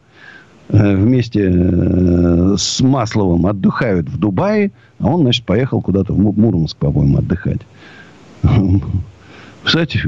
[0.70, 6.78] э, вместе э, с Масловым отдыхают в Дубае, а он, значит, поехал куда-то в Мурманск,
[6.78, 7.62] по-моему, отдыхать.
[9.64, 10.02] Кстати,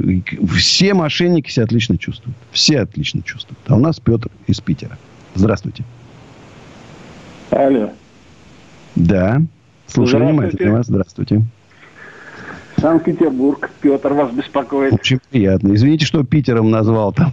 [0.57, 2.35] все мошенники себя отлично чувствуют.
[2.51, 3.59] Все отлично чувствуют.
[3.67, 4.97] А у нас Петр из Питера.
[5.35, 5.83] Здравствуйте.
[7.51, 7.91] Алло.
[8.95, 9.41] Да.
[9.85, 10.87] Слушаю внимательно вас.
[10.87, 11.43] Здравствуйте.
[12.83, 13.69] Санкт-Петербург.
[13.79, 14.91] Петр вас беспокоит.
[14.91, 15.73] Очень приятно.
[15.73, 17.31] Извините, что Питером назвал там.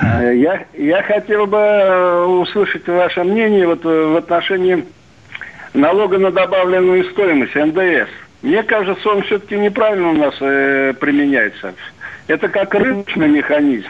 [0.00, 4.82] Э, я, я хотел бы э, услышать ваше мнение вот э, в отношении
[5.74, 8.08] налога на добавленную стоимость, НДС.
[8.40, 11.74] Мне кажется, он все-таки неправильно у нас э, применяется.
[12.26, 13.88] Это как рыночный механизм.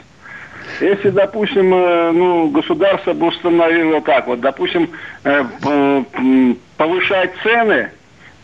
[0.81, 4.91] Если, допустим, э, ну, государство бы установило так, вот, допустим,
[5.23, 5.45] э,
[6.77, 7.91] повышать цены,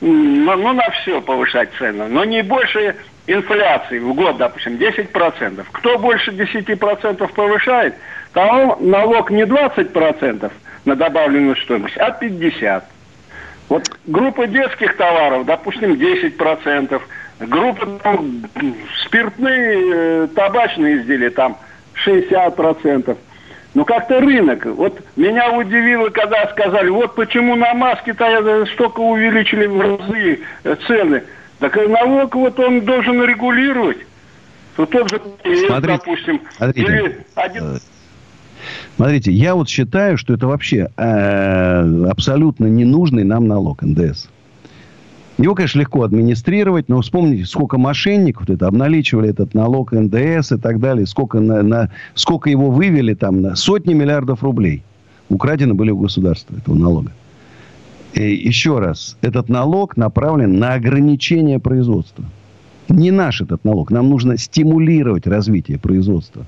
[0.04, 2.94] ну, ну, на все повышать цены, но не больше
[3.26, 5.64] инфляции в год, допустим, 10%.
[5.72, 7.94] Кто больше 10% повышает,
[8.34, 10.52] то налог не 20%
[10.84, 12.82] на добавленную стоимость, а 50%.
[13.70, 17.00] Вот группа детских товаров, допустим, 10%.
[17.40, 18.42] Группа там,
[19.06, 21.56] спиртные, э, табачные изделия, там
[21.94, 23.16] 60%.
[23.74, 24.66] Ну, как-то рынок.
[24.66, 31.24] Вот меня удивило, когда сказали, вот почему на маски-то столько увеличили в разы э, цены.
[31.58, 33.98] Так налог вот он должен регулировать.
[34.76, 35.20] То тот же,
[35.66, 37.64] смотрите, допустим, смотрите, или один...
[37.64, 37.78] Э,
[38.96, 44.28] смотрите, я вот считаю, что это вообще э, абсолютно ненужный нам налог НДС.
[45.36, 50.78] Его, конечно, легко администрировать, но вспомните, сколько мошенников это обналичивали этот налог НДС и так
[50.78, 54.84] далее, сколько, на, на, сколько его вывели там на сотни миллиардов рублей.
[55.28, 57.12] Украдены были у государства этого налога.
[58.12, 62.24] И еще раз, этот налог направлен на ограничение производства.
[62.88, 63.90] Не наш этот налог.
[63.90, 66.44] Нам нужно стимулировать развитие производства.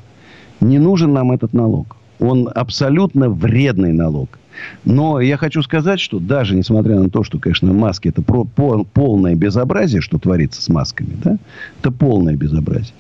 [0.60, 1.96] Не нужен нам этот налог.
[2.18, 4.38] Он абсолютно вредный налог.
[4.84, 8.84] Но я хочу сказать, что даже несмотря на то, что, конечно, маски это про, по,
[8.84, 11.38] полное безобразие, что творится с масками, да,
[11.80, 12.94] это полное безобразие.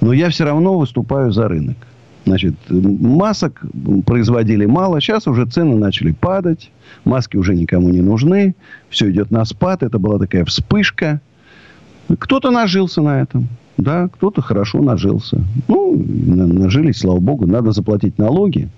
[0.00, 1.76] Но я все равно выступаю за рынок.
[2.24, 3.60] Значит, масок
[4.06, 5.00] производили мало.
[5.00, 6.70] Сейчас уже цены начали падать.
[7.04, 8.54] Маски уже никому не нужны.
[8.90, 9.82] Все идет на спад.
[9.82, 11.20] Это была такая вспышка.
[12.18, 13.48] Кто-то нажился на этом.
[13.82, 15.42] Да, кто-то хорошо нажился.
[15.66, 17.46] Ну, нажились, слава богу.
[17.46, 18.68] Надо заплатить налоги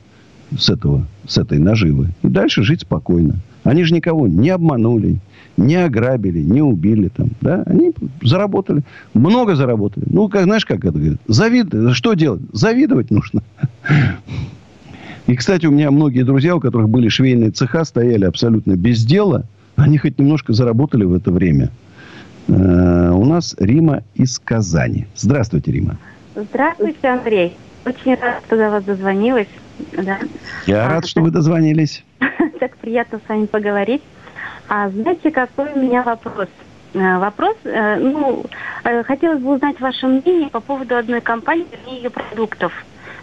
[0.56, 2.08] с, этого, с этой наживы.
[2.22, 3.36] И дальше жить спокойно.
[3.64, 5.18] Они же никого не обманули,
[5.58, 8.82] не ограбили, не убили там, да, они заработали,
[9.14, 10.04] много заработали.
[10.08, 12.42] Ну, как, знаешь, как это говорит, завид, что делать?
[12.52, 13.42] Завидовать нужно.
[15.26, 19.44] И, кстати, у меня многие друзья, у которых были швейные цеха, стояли абсолютно без дела.
[19.76, 21.70] Они хоть немножко заработали в это время.
[22.48, 25.06] Э, у нас Рима из Казани.
[25.14, 25.96] Здравствуйте, Рима.
[26.34, 27.56] Здравствуйте, Андрей.
[27.84, 29.48] Очень рад, что до вас дозвонилась.
[29.92, 30.18] Да.
[30.66, 32.04] Я а, рад, что вы дозвонились.
[32.60, 34.02] Так приятно с вами поговорить.
[34.68, 36.48] А знаете, какой у меня вопрос?
[36.94, 38.44] Э, вопрос, э, ну,
[39.04, 42.72] хотелось бы узнать ваше мнение по поводу одной компании, и ее продуктов.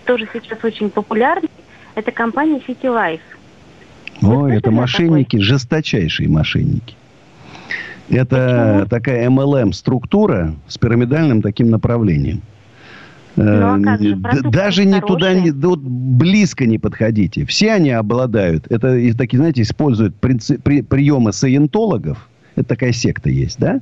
[0.05, 1.49] Тоже сейчас очень популярный.
[1.95, 3.21] Это компания City Life.
[4.21, 5.41] Ой, это мошенники, такой?
[5.41, 6.95] жесточайшие мошенники.
[8.11, 8.89] Это Почему?
[8.89, 12.41] такая MLM-структура с пирамидальным таким направлением.
[13.37, 17.45] Ну, а же, Даже не туда, не, вот близко не подходите.
[17.45, 22.27] Все они обладают, это такие, знаете, используют принцип, при, приемы саентологов.
[22.57, 23.79] Это такая секта есть, да?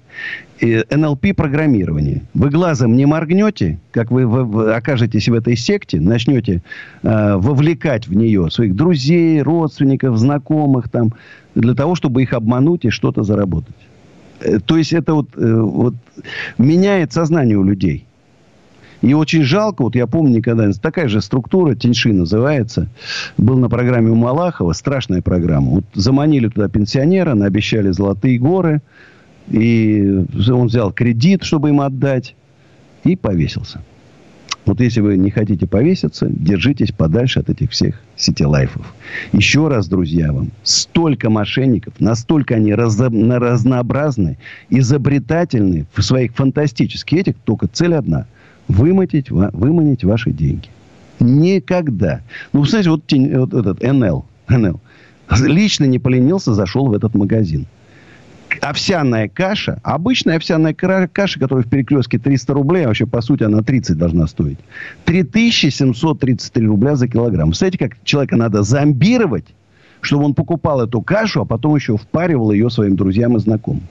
[0.59, 2.21] И НЛП-программирование.
[2.35, 6.61] Вы глазом не моргнете, как вы, вы, вы окажетесь в этой секте, начнете
[7.01, 11.15] э, вовлекать в нее своих друзей, родственников, знакомых там,
[11.55, 13.75] для того, чтобы их обмануть и что-то заработать.
[14.41, 15.95] Э, то есть это вот, э, вот
[16.57, 18.05] меняет сознание у людей.
[19.01, 22.89] И очень жалко, вот я помню никогда, такая же структура, Теньши называется,
[23.37, 25.69] был на программе у Малахова, страшная программа.
[25.69, 28.81] Вот заманили туда пенсионера, наобещали золотые горы,
[29.47, 32.35] и он взял кредит, чтобы им отдать,
[33.05, 33.81] и повесился.
[34.69, 38.93] Вот если вы не хотите повеситься, держитесь подальше от этих всех сетилайфов.
[39.33, 44.37] Еще раз, друзья, вам, столько мошенников, настолько они разнообразны,
[44.69, 48.27] изобретательны в своих фантастических этих, только цель одна–
[48.67, 50.67] выманить, выманить ваши деньги.
[51.19, 52.21] Никогда.
[52.53, 54.79] Ну, знаете, вот, вот этот НЛ, НЛ
[55.47, 57.65] лично не поленился, зашел в этот магазин.
[58.61, 63.61] Овсяная каша, обычная овсяная каша, которая в перекрестке 300 рублей, а вообще, по сути, она
[63.61, 64.59] 30 должна стоить.
[65.05, 67.49] 3733 рубля за килограмм.
[67.49, 69.45] Представляете, как человека надо зомбировать,
[70.01, 73.83] чтобы он покупал эту кашу, а потом еще впаривал ее своим друзьям и знакомым.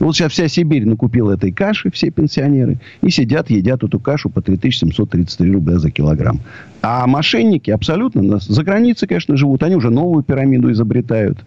[0.00, 4.42] Вот сейчас вся Сибирь накупила этой каши, все пенсионеры, и сидят, едят эту кашу по
[4.42, 6.40] 3733 рубля за килограмм.
[6.82, 9.62] А мошенники абсолютно за границей, конечно, живут.
[9.62, 11.38] Они уже новую пирамиду изобретают.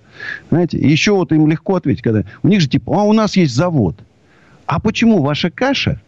[0.49, 3.53] Знаете, еще вот им легко ответить, когда у них же типа, а у нас есть
[3.53, 3.95] завод.
[4.65, 6.01] А почему ваша каша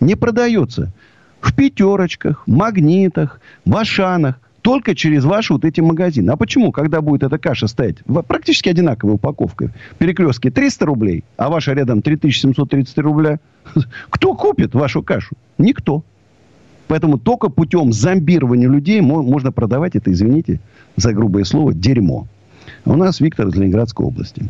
[0.00, 0.92] не продается
[1.40, 4.40] в пятерочках, магнитах, в Ашанах?
[4.66, 6.32] Только через ваши вот эти магазины.
[6.32, 11.72] А почему, когда будет эта каша стоять практически одинаковой упаковкой, перекрестки 300 рублей, а ваша
[11.72, 13.38] рядом 3733 рубля,
[14.10, 15.36] кто купит вашу кашу?
[15.56, 16.02] Никто.
[16.88, 20.58] Поэтому только путем зомбирования людей можно продавать это, извините
[20.96, 22.26] за грубое слово, дерьмо.
[22.84, 24.48] У нас Виктор из Ленинградской области.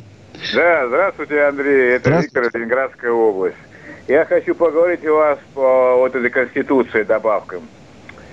[0.55, 1.97] Да, здравствуйте, Андрей.
[1.97, 2.41] Это здравствуйте.
[2.41, 3.57] Виктор, Ленинградская область.
[4.09, 7.61] Я хочу поговорить у вас по вот этой конституции добавкам.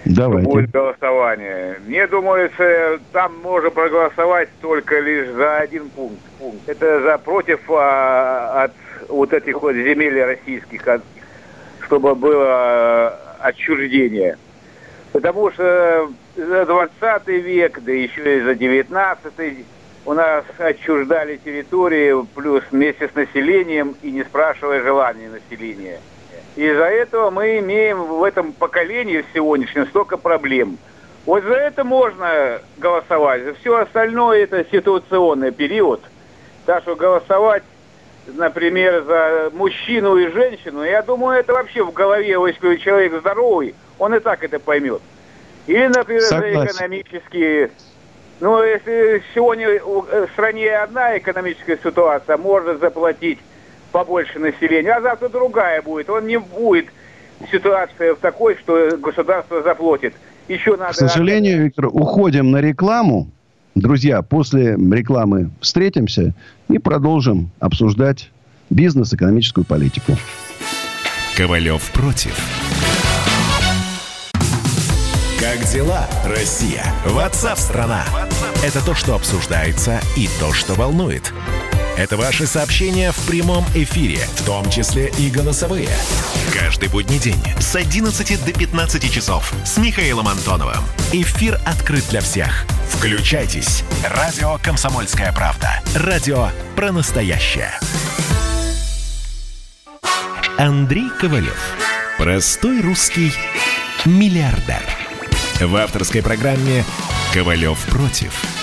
[0.06, 0.50] Давайте.
[0.50, 1.80] будет голосование.
[1.86, 6.22] Мне думается, там можно проголосовать только лишь за один пункт.
[6.40, 6.68] пункт.
[6.68, 8.74] Это за против а, от
[9.10, 11.02] вот этих вот земель российских, от,
[11.82, 14.38] чтобы было а, отчуждение.
[15.14, 19.66] Потому что за 20 век, да еще и за 19
[20.06, 26.00] у нас отчуждали территории, плюс вместе с населением и не спрашивая желания населения.
[26.56, 30.78] Из-за этого мы имеем в этом поколении сегодняшнем столько проблем.
[31.26, 33.44] Вот за это можно голосовать.
[33.44, 36.02] За все остальное это ситуационный период.
[36.66, 37.64] Так что голосовать,
[38.28, 44.14] например, за мужчину и женщину, я думаю, это вообще в голове, если человек здоровый, он
[44.14, 45.02] и так это поймет.
[45.66, 46.60] Или, например, Согласен.
[46.60, 47.72] за экономические...
[48.40, 53.40] Ну, если сегодня в стране одна экономическая ситуация, можно заплатить
[53.94, 56.10] побольше населения, а завтра другая будет.
[56.10, 56.88] Он не будет
[57.50, 60.14] ситуация в такой, что государство заплатит.
[60.50, 60.92] Еще надо...
[60.92, 63.30] К сожалению, Виктор, уходим на рекламу.
[63.76, 66.34] Друзья, после рекламы встретимся
[66.70, 68.30] и продолжим обсуждать
[68.70, 70.14] бизнес, экономическую политику.
[71.38, 72.38] Ковалев против.
[75.40, 76.84] Как дела, Россия?
[77.06, 78.04] Ватсап-страна!
[78.64, 81.34] Это то, что обсуждается и то, что волнует.
[81.96, 85.90] Это ваши сообщения в прямом эфире, в том числе и голосовые.
[86.52, 90.84] Каждый будний день с 11 до 15 часов с Михаилом Антоновым.
[91.12, 92.66] Эфир открыт для всех.
[92.90, 93.84] Включайтесь.
[94.04, 95.84] Радио «Комсомольская правда».
[95.96, 97.72] Радио про настоящее.
[100.58, 101.62] Андрей Ковалев.
[102.18, 103.32] Простой русский
[104.06, 104.82] миллиардер.
[105.60, 106.84] В авторской программе
[107.34, 108.63] «Ковалев против».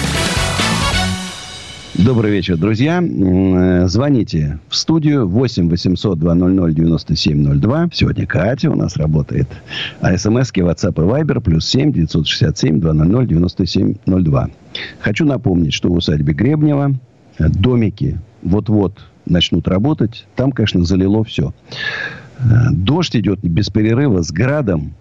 [1.93, 3.03] Добрый вечер, друзья.
[3.03, 7.89] Э, звоните в студию 8 800 200 9702.
[7.91, 9.49] Сегодня Катя у нас работает.
[9.99, 14.49] А смски WhatsApp и Viber плюс 7 967 200 9702.
[15.01, 16.95] Хочу напомнить, что в усадьбе Гребнева
[17.37, 20.25] э, домики вот-вот начнут работать.
[20.37, 21.53] Там, конечно, залило все.
[22.39, 24.93] Э, дождь идет без перерыва с градом.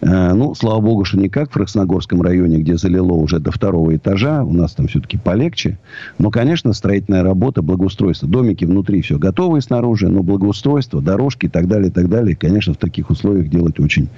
[0.00, 3.96] Э, ну, слава богу, что не как в Красногорском районе, где залило уже до второго
[3.96, 4.44] этажа.
[4.44, 5.78] У нас там все-таки полегче.
[6.18, 8.28] Но, конечно, строительная работа, благоустройство.
[8.28, 12.74] Домики внутри все готовы снаружи, но благоустройство, дорожки и так далее, и так далее, конечно,
[12.74, 14.08] в таких условиях делать очень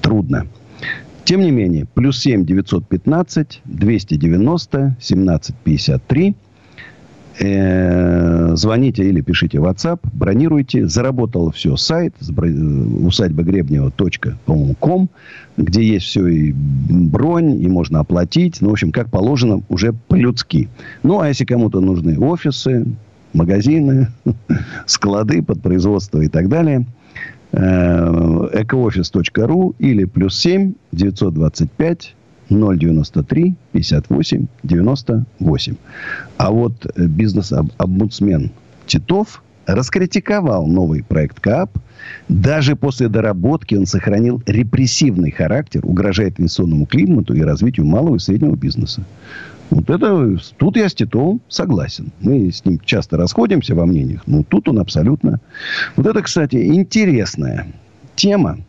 [0.00, 0.46] трудно.
[1.24, 6.49] Тем не менее, плюс 7 915 290 17 53 Э,
[7.40, 10.86] звоните или пишите WhatsApp, бронируйте.
[10.86, 15.08] Заработал все сайт усадьба Гребнева.ком,
[15.56, 18.60] где есть все и бронь, и можно оплатить.
[18.60, 20.68] Ну, в общем, как положено, уже по-людски.
[21.02, 22.84] Ну, а если кому-то нужны офисы,
[23.32, 24.08] магазины,
[24.86, 26.84] склады под производство и так далее,
[27.52, 32.14] экоофис.ру или плюс 7 925
[32.50, 35.76] 093 58 98.
[36.40, 38.50] А вот э, бизнес-омбудсмен
[38.86, 41.76] Титов раскритиковал новый проект КАП.
[42.30, 48.56] Даже после доработки он сохранил репрессивный характер, угрожает инвестиционному климату и развитию малого и среднего
[48.56, 49.02] бизнеса.
[49.68, 52.10] Вот это, тут я с Титовым согласен.
[52.20, 55.40] Мы с ним часто расходимся во мнениях, но тут он абсолютно...
[55.96, 57.66] Вот это, кстати, интересная
[58.16, 58.60] тема.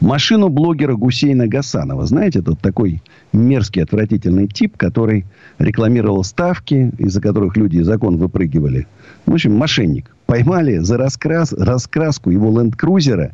[0.00, 2.06] Машину блогера Гусейна Гасанова.
[2.06, 5.24] Знаете, это такой мерзкий, отвратительный тип, который
[5.58, 8.86] рекламировал ставки, из-за которых люди из окон выпрыгивали.
[9.24, 10.14] В общем, мошенник.
[10.26, 13.32] Поймали за раскрас, раскраску его ленд-крузера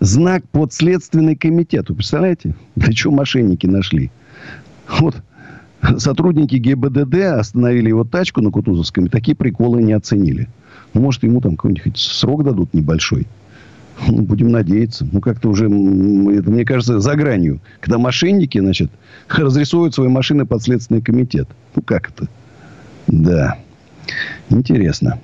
[0.00, 1.88] знак подследственный комитет.
[1.88, 2.54] Вы представляете?
[2.76, 4.10] Для чего мошенники нашли?
[5.00, 5.16] Вот
[5.98, 9.08] сотрудники ГИБДД остановили его тачку на Кутузовском.
[9.08, 10.48] Такие приколы не оценили.
[10.94, 13.26] Ну, может, ему там какой-нибудь срок дадут небольшой.
[14.08, 15.06] Ну, будем надеяться.
[15.10, 17.60] Ну, как-то уже, это, мне кажется, за гранью.
[17.80, 18.90] Когда мошенники, значит,
[19.28, 21.48] разрисуют свои машины под Следственный комитет.
[21.74, 22.28] Ну, как это?
[23.06, 23.58] Да.
[24.50, 25.20] Интересно.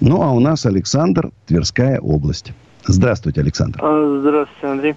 [0.00, 2.52] Ну, а у нас Александр, Тверская область.
[2.84, 3.80] Здравствуйте, Александр.
[3.82, 4.94] А, здравствуйте, Андрей.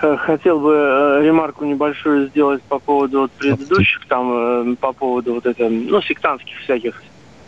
[0.00, 5.34] Э, хотел бы э, ремарку небольшую сделать по поводу вот предыдущих, там, э, по поводу
[5.34, 7.02] вот это, ну, сектантских всяких,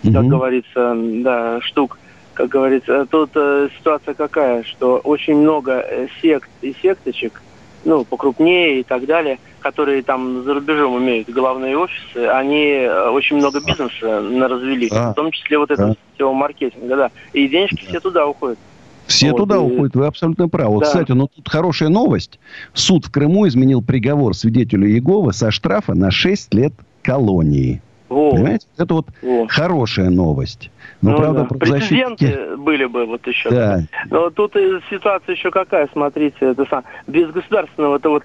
[0.05, 0.13] угу.
[0.13, 1.99] как говорится, да, штук
[2.37, 3.07] как говорится.
[3.07, 7.43] Тут э, ситуация какая, что очень много э, сект и секточек,
[7.85, 13.37] ну, покрупнее и так далее, которые там за рубежом имеют главные офисы, они э, очень
[13.37, 17.11] много бизнеса развели, а, в том числе вот этого сетевого маркетинга, да.
[17.33, 17.89] И денежки да.
[17.89, 18.59] все туда уходят.
[19.07, 19.59] Все вот, туда и...
[19.59, 20.81] уходят, вы абсолютно правы.
[20.81, 20.87] Да.
[20.87, 22.39] Кстати, ну тут хорошая новость.
[22.75, 26.73] Суд в Крыму изменил приговор свидетелю Иеговы со штрафа на 6 лет
[27.03, 27.81] колонии.
[28.09, 28.33] О.
[28.33, 28.67] Понимаете?
[28.77, 29.47] Это вот О.
[29.49, 30.71] хорошая новость.
[31.03, 31.57] Но, ну, правда, да.
[31.59, 33.51] Прецеденты были бы вот еще.
[33.51, 33.83] Да.
[34.11, 34.55] Но тут
[34.91, 38.25] ситуация еще какая, смотрите, это сам, без государственного это вот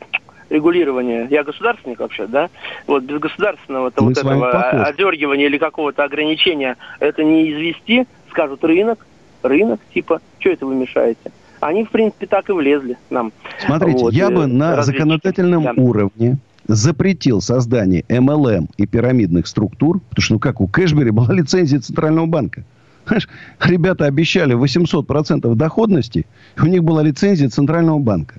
[0.50, 1.28] регулирования.
[1.30, 2.50] Я государственник вообще, да?
[2.86, 9.06] Вот без государственного это вот этого одергивания или какого-то ограничения это не извести, скажут рынок,
[9.42, 11.32] рынок, типа, что это вы мешаете?
[11.60, 13.32] Они, в принципе, так и влезли нам.
[13.60, 15.74] Смотрите, вот, я бы на законодательном да.
[15.78, 16.38] уровне
[16.68, 22.26] запретил создание MLM и пирамидных структур, потому что, ну как, у Кэшбери была лицензия Центрального
[22.26, 22.64] банка.
[23.06, 23.28] Знаешь,
[23.60, 26.26] ребята обещали 800% доходности,
[26.62, 28.36] у них была лицензия Центрального банка.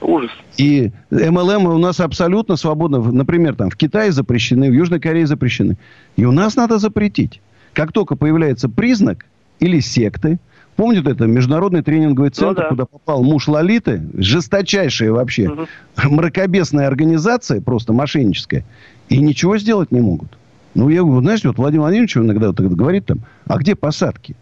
[0.00, 0.30] Ужас.
[0.58, 2.98] И MLM у нас абсолютно свободно.
[2.98, 5.78] Например, там в Китае запрещены, в Южной Корее запрещены.
[6.16, 7.40] И у нас надо запретить.
[7.72, 9.24] Как только появляется признак
[9.60, 10.38] или секты,
[10.76, 12.68] Помните это международный тренинговый ну центр, ну, да.
[12.68, 15.66] куда попал муж Лолиты, жесточайшая вообще угу.
[16.02, 18.64] мракобесная организация, просто мошенническая,
[19.08, 20.36] и ничего сделать не могут.
[20.74, 24.34] Ну, я говорю, знаешь, вот Владимир Владимирович иногда вот говорит там, а где посадки?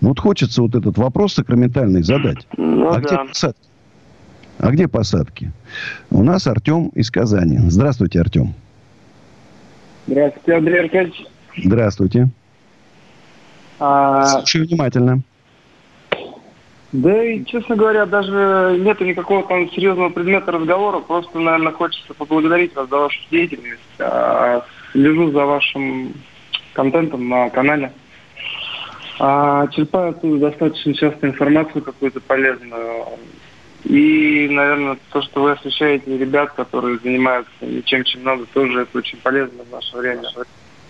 [0.00, 2.46] Ну, вот хочется вот этот вопрос сакраментальный задать.
[2.56, 3.00] Ну, а да.
[3.00, 3.68] где посадки?
[4.58, 5.52] А где посадки?
[6.10, 7.58] У нас Артем из Казани.
[7.68, 8.54] Здравствуйте, Артем.
[10.06, 11.26] Здравствуйте, Андрей Аркадьевич.
[11.56, 12.30] Здравствуйте.
[13.78, 14.24] А...
[14.24, 15.22] Слушаю внимательно.
[16.96, 21.00] Да и, честно говоря, даже нет никакого там серьезного предмета разговора.
[21.00, 23.82] Просто, наверное, хочется поблагодарить вас за вашу деятельность.
[23.98, 26.14] А, слежу за вашим
[26.72, 27.92] контентом на канале.
[29.18, 33.04] А, черпаю оттуда достаточно часто информацию какую-то полезную.
[33.84, 39.18] И, наверное, то, что вы освещаете ребят, которые занимаются ничем, чем надо, тоже это очень
[39.18, 40.22] полезно в наше время.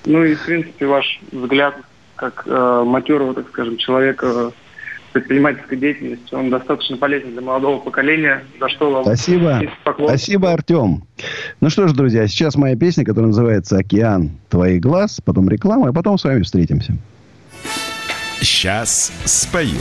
[0.05, 1.75] Ну и, в принципе, ваш взгляд
[2.15, 4.53] как э, матерого, так скажем, человека
[5.17, 6.35] предпринимательской деятельности.
[6.35, 9.63] Он достаточно полезен для молодого поколения, за что вам Спасибо.
[9.83, 11.05] Спасибо, Артем.
[11.63, 15.93] Ну что ж, друзья, сейчас моя песня, которая называется «Океан твоих глаз», потом реклама, а
[15.95, 16.99] потом с вами встретимся.
[18.43, 19.81] Сейчас спою.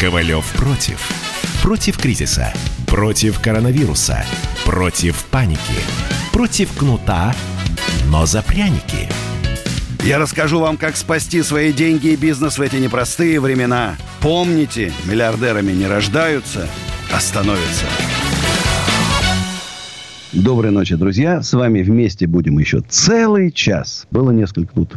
[0.00, 1.08] «Ковалев против».
[1.62, 2.52] Против кризиса.
[2.86, 4.24] Против коронавируса.
[4.64, 5.60] Против паники.
[6.32, 7.34] Против кнута,
[8.08, 9.08] но за пряники.
[10.04, 13.96] Я расскажу вам, как спасти свои деньги и бизнес в эти непростые времена.
[14.20, 16.68] Помните, миллиардерами не рождаются–
[17.12, 17.86] остановится.
[20.32, 21.42] Доброй ночи, друзья.
[21.42, 24.06] С вами вместе будем еще целый час.
[24.10, 24.94] Было несколько тут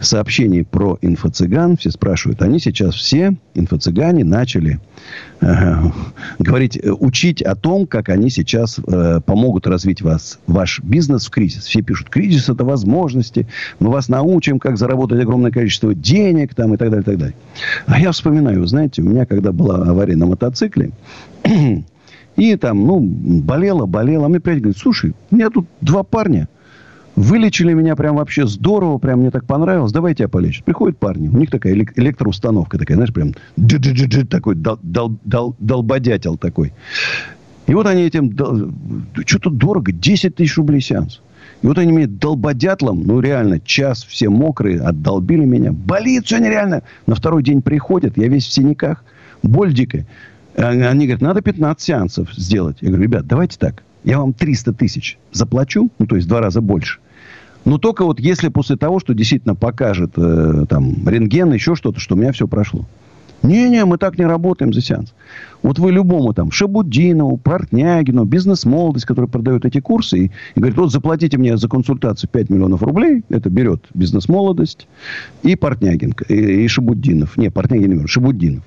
[0.00, 1.76] сообщений про инфо-цыган.
[1.76, 2.42] Все спрашивают.
[2.42, 4.80] Они сейчас все, инфо-цыгане, начали
[5.40, 5.74] э,
[6.38, 11.64] говорить, учить о том, как они сейчас э, помогут развить вас, ваш бизнес в кризис.
[11.64, 13.46] Все пишут, кризис– это возможности.
[13.78, 17.36] Мы вас научим, как заработать огромное количество денег там, и так далее, и так далее.
[17.86, 20.90] А я вспоминаю, знаете, у меня, когда была авария на мотоцикле,
[22.36, 24.26] И там, ну, болела, болела.
[24.26, 26.48] А мне приятель говорит, слушай, у меня тут два парня.
[27.20, 29.92] Вылечили меня прям вообще здорово, прям мне так понравилось.
[29.92, 30.64] Давайте я полечу.
[30.64, 33.34] Приходят парни, у них такая электроустановка такая, знаешь, прям
[34.30, 36.72] такой дол, дол, дол, долбодятел такой.
[37.66, 38.32] И вот они этим,
[39.26, 41.20] что-то дорого, 10 тысяч рублей сеанс.
[41.60, 45.72] И вот они мне долбодятлом, ну реально, час все мокрые, отдолбили меня.
[45.72, 46.84] Болит все нереально.
[47.06, 49.04] На второй день приходят, я весь в синяках,
[49.42, 50.06] боль дикая.
[50.56, 52.78] Они говорят, надо 15 сеансов сделать.
[52.80, 53.82] Я говорю, ребят, давайте так.
[54.04, 56.98] Я вам 300 тысяч заплачу, ну, то есть в два раза больше.
[57.64, 62.14] Но только вот если после того, что действительно покажет э, там рентген, еще что-то, что
[62.14, 62.86] у меня все прошло.
[63.42, 65.14] Не-не, мы так не работаем за сеанс.
[65.62, 70.92] Вот вы любому там Шабутдинову, Портнягину, бизнес-молодость, который продает эти курсы, и, и говорит, вот
[70.92, 74.88] заплатите мне за консультацию 5 миллионов рублей, это берет бизнес-молодость
[75.42, 76.34] и Портнягин, и,
[76.64, 77.36] и Шабутдинов.
[77.38, 78.62] Не, Портнягин не берет, Шабутдинов.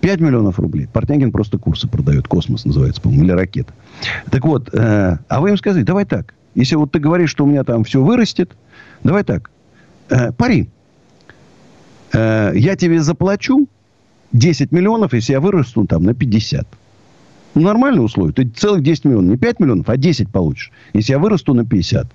[0.00, 0.88] 5 миллионов рублей.
[0.92, 2.28] Портнягин просто курсы продает.
[2.28, 3.72] Космос называется, по-моему, или ракета.
[4.30, 6.34] Так вот, э, а вы им сказали, давай так.
[6.58, 8.50] Если вот ты говоришь, что у меня там все вырастет,
[9.04, 9.48] давай так.
[10.10, 10.68] Э, пари.
[12.12, 13.68] Э, я тебе заплачу
[14.32, 16.66] 10 миллионов, если я вырасту там на 50.
[17.54, 18.32] Ну, нормальные условия.
[18.32, 19.30] Ты целых 10 миллионов.
[19.30, 20.72] Не 5 миллионов, а 10 получишь.
[20.94, 22.08] Если я вырасту на 50.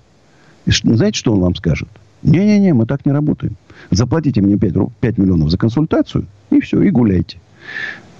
[0.66, 1.88] И знаете, что он вам скажет?
[2.22, 3.56] Не-не-не, мы так не работаем.
[3.90, 7.38] Заплатите мне 5, 5 миллионов за консультацию, и все, и гуляйте.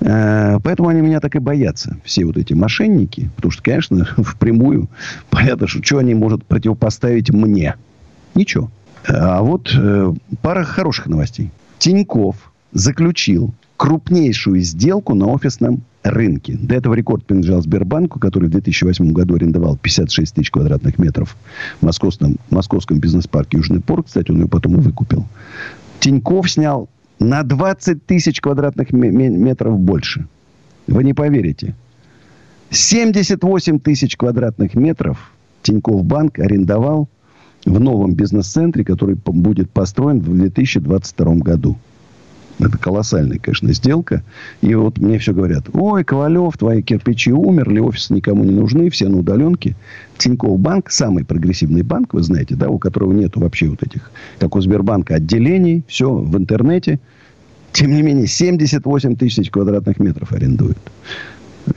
[0.01, 3.31] Э, поэтому они меня так и боятся, все вот эти мошенники.
[3.37, 4.89] Потому что, конечно, впрямую
[5.31, 7.77] понятно, что что они могут противопоставить мне.
[8.35, 8.71] Ничего.
[9.07, 11.51] А вот э, пара хороших новостей.
[11.79, 16.57] Тиньков заключил крупнейшую сделку на офисном рынке.
[16.61, 21.37] До этого рекорд принадлежал Сбербанку, который в 2008 году арендовал 56 тысяч квадратных метров
[21.81, 24.07] в московском, московском бизнес-парке Южный порт.
[24.07, 25.27] Кстати, он ее потом и выкупил.
[26.01, 26.89] Тиньков снял
[27.19, 30.27] на 20 тысяч квадратных метров больше.
[30.87, 31.75] Вы не поверите.
[32.71, 37.09] 78 тысяч квадратных метров Тиньков Банк арендовал
[37.65, 41.77] в новом бизнес-центре, который будет построен в 2022 году.
[42.59, 44.23] Это колоссальная, конечно, сделка.
[44.61, 49.09] И вот мне все говорят, ой, Ковалев, твои кирпичи умерли, офисы никому не нужны, все
[49.09, 49.75] на удаленке.
[50.19, 54.55] Тинькофф банк, самый прогрессивный банк, вы знаете, да, у которого нету вообще вот этих, как
[54.55, 57.01] у Сбербанка, отделений, все в интернете.
[57.73, 60.79] Тем не менее, 78 тысяч квадратных метров арендуют.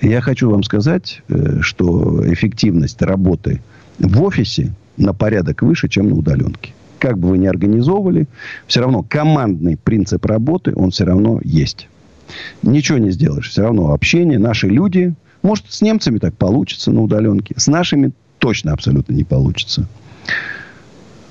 [0.02, 3.62] Я хочу вам сказать, э, что эффективность работы
[3.98, 8.28] в офисе на порядок выше, чем на удаленке как бы вы ни организовывали,
[8.68, 11.88] все равно командный принцип работы, он все равно есть.
[12.62, 13.50] Ничего не сделаешь.
[13.50, 15.14] Все равно общение, наши люди.
[15.44, 17.54] Может, с немцами так получится на удаленке.
[17.58, 19.88] С нашими точно абсолютно не получится.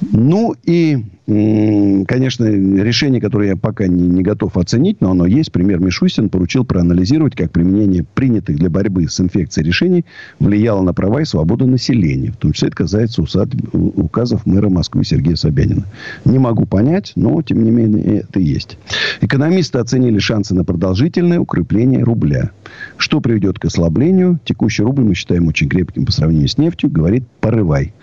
[0.01, 5.53] Ну и, конечно, решение, которое я пока не, не готов оценить, но оно есть.
[5.53, 10.05] Премьер Мишустин поручил проанализировать, как применение принятых для борьбы с инфекцией решений
[10.39, 12.33] влияло на права и свободу населения.
[12.33, 13.49] В том числе это касается усад...
[13.73, 15.87] указов мэра Москвы Сергея Собянина.
[16.25, 18.79] Не могу понять, но, тем не менее, это есть.
[19.23, 22.51] Экономисты оценили шансы на продолжительное укрепление рубля.
[22.99, 24.39] Что приведет к ослаблению?
[24.45, 27.95] Текущий рубль мы считаем очень крепким по сравнению с нефтью, говорит «порывай».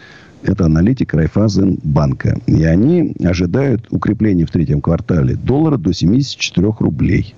[0.43, 2.37] Это аналитик Райфазен банка.
[2.47, 7.33] И они ожидают укрепления в третьем квартале доллара до 74 рублей.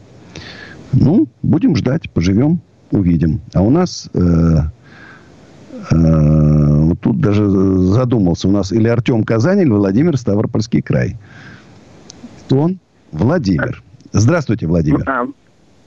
[0.92, 2.60] Ну, будем ждать, поживем,
[2.92, 3.42] увидим.
[3.54, 4.10] А у нас...
[4.14, 4.20] Э,
[5.92, 8.48] э, вот тут даже задумался.
[8.48, 11.16] У нас или Артем Казань, или Владимир Ставропольский край.
[12.46, 12.80] Кто он?
[13.12, 13.84] Владимир.
[14.12, 15.04] Здравствуйте, Владимир.
[15.08, 15.28] А,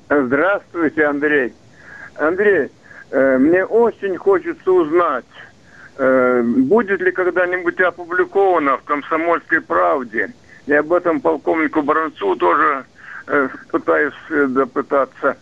[0.08, 1.52] здравствуйте, Андрей.
[2.16, 2.68] Андрей,
[3.10, 5.24] э, мне очень хочется узнать,
[5.98, 10.32] будет ли когда-нибудь опубликовано в «Комсомольской правде».
[10.66, 12.84] И об этом полковнику Баранцу тоже
[13.26, 15.36] э, пытаюсь э, допытаться.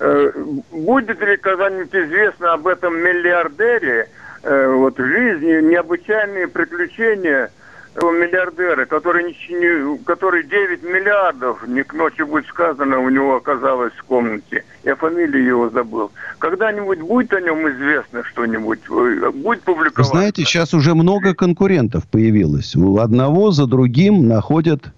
[0.00, 0.32] Э,
[0.72, 4.08] будет ли когда-нибудь известно об этом миллиардере,
[4.42, 7.50] э, вот жизни, необычайные приключения–
[7.96, 14.04] миллиардера, который, не, который 9 миллиардов, не к ночи будет сказано, у него оказалось в
[14.04, 14.64] комнате.
[14.84, 16.10] Я фамилию его забыл.
[16.38, 18.80] Когда-нибудь будет о нем известно что-нибудь?
[18.88, 20.12] Будет публиковаться?
[20.12, 22.76] Знаете, сейчас уже много конкурентов появилось.
[22.76, 24.92] У одного за другим находят,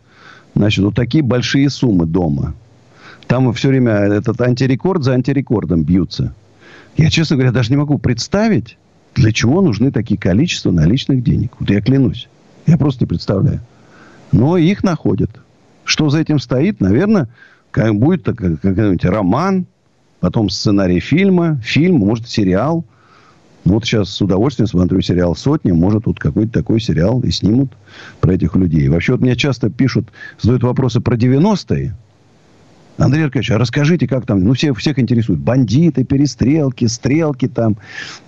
[0.55, 2.55] значит, вот такие большие суммы дома.
[3.26, 6.34] Там все время этот антирекорд за антирекордом бьются.
[6.97, 8.76] Я, честно говоря, даже не могу представить,
[9.14, 11.53] для чего нужны такие количества наличных денег?
[11.59, 12.28] Вот я клянусь.
[12.67, 13.61] Я просто не представляю.
[14.31, 15.31] Но их находят.
[15.85, 16.81] Что за этим стоит?
[16.81, 17.29] Наверное,
[17.71, 19.67] как будет какой-нибудь роман,
[20.21, 22.85] потом сценарий фильма, фильм, может, сериал.
[23.65, 25.75] Вот сейчас с удовольствием смотрю сериал «Сотня».
[25.75, 27.73] Может, тут какой-то такой сериал и снимут
[28.21, 28.89] про этих людей.
[28.89, 30.09] Вообще, вот мне часто пишут,
[30.41, 31.95] задают вопросы про 90-е.
[32.99, 35.39] Андрей Аркадьевич, а расскажите, как там, ну, всех, всех интересует.
[35.39, 37.77] Бандиты, перестрелки, стрелки там,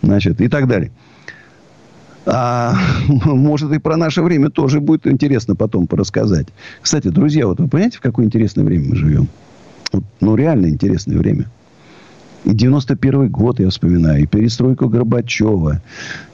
[0.03, 0.91] значит, и так далее.
[2.27, 2.75] А
[3.09, 6.47] может, и про наше время тоже будет интересно потом порассказать.
[6.81, 9.29] Кстати, друзья, вот вы понимаете, в какое интересное время мы живем?
[9.93, 11.47] Вот, ну, реально интересное время.
[12.45, 15.81] И 91 год я вспоминаю, и перестройку Горбачева,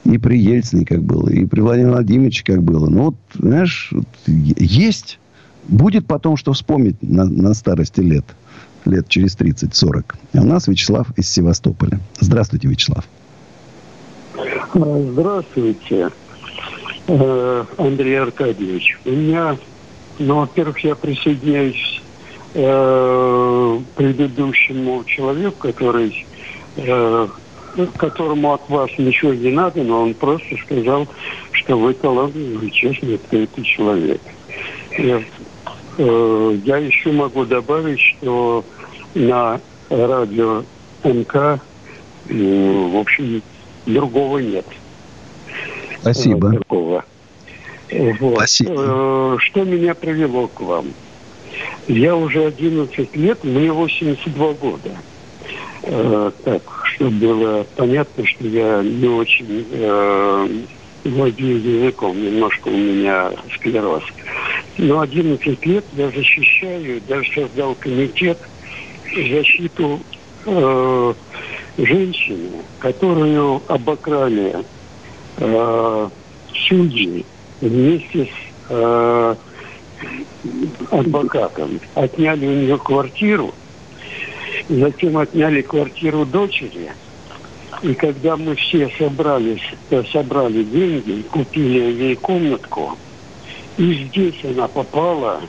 [0.03, 2.89] и при Ельцине как было, и при Владимире Владимировиче как было.
[2.89, 5.19] Ну, вот, знаешь, вот, есть
[5.67, 8.25] Будет потом, что вспомнить на, на старости лет.
[8.85, 10.15] Лет через 30-40.
[10.33, 11.99] А у нас Вячеслав из Севастополя.
[12.19, 13.07] Здравствуйте, Вячеслав.
[14.73, 16.09] Здравствуйте,
[17.07, 18.97] э, Андрей Аркадьевич.
[19.05, 19.57] У меня,
[20.19, 22.01] ну, во-первых, я присоединяюсь
[22.53, 26.25] э, предыдущему человеку, который
[26.77, 27.27] э,
[27.97, 31.07] которому от вас ничего не надо, но он просто сказал,
[31.53, 34.21] что вы талантливый, честный, открытый человек.
[34.97, 35.21] Я
[35.97, 38.65] Э, я еще могу добавить, что
[39.13, 39.59] на
[39.89, 40.63] радио
[41.03, 41.59] МК,
[42.27, 43.41] э, в общем,
[43.85, 44.65] другого нет.
[46.01, 46.49] Спасибо.
[46.49, 47.05] Э, другого.
[47.91, 48.35] Вот.
[48.35, 49.37] Спасибо.
[49.39, 50.93] Что меня привело к вам?
[51.87, 54.91] Я уже 11 лет, мне 82 года.
[56.43, 60.67] Так, чтобы было понятно, что я не очень
[61.03, 64.03] владею языком, немножко у меня склероз.
[64.77, 68.37] Но 11 лет я защищаю, даже создал комитет
[69.13, 69.99] защиту
[70.45, 71.13] э,
[71.77, 72.49] женщины,
[72.79, 74.63] которую обокрали
[75.37, 76.09] э,
[76.67, 77.25] судьи
[77.61, 78.29] вместе с
[78.69, 79.35] э,
[80.89, 81.79] адвокатом.
[81.95, 83.53] Отняли у нее квартиру,
[84.69, 86.91] затем отняли квартиру дочери.
[87.81, 92.97] И когда мы все собрались, э, собрали деньги, купили ей комнатку–
[93.77, 95.41] и здесь она попала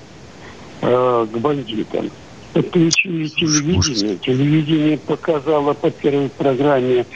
[0.80, 2.10] э, к бандитам.
[2.52, 4.16] Подключили телевидение.
[4.16, 7.06] Телевидение показало по первой программе,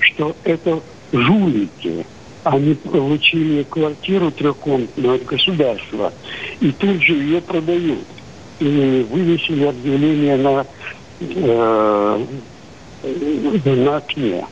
[0.00, 0.80] что это
[1.12, 2.06] жулики.
[2.44, 6.12] Они получили квартиру трехкомнатную от государства
[6.60, 7.98] и тут же ее продают.
[8.60, 10.66] И вывесили объявление на,
[11.20, 12.24] э,
[13.64, 14.44] на окне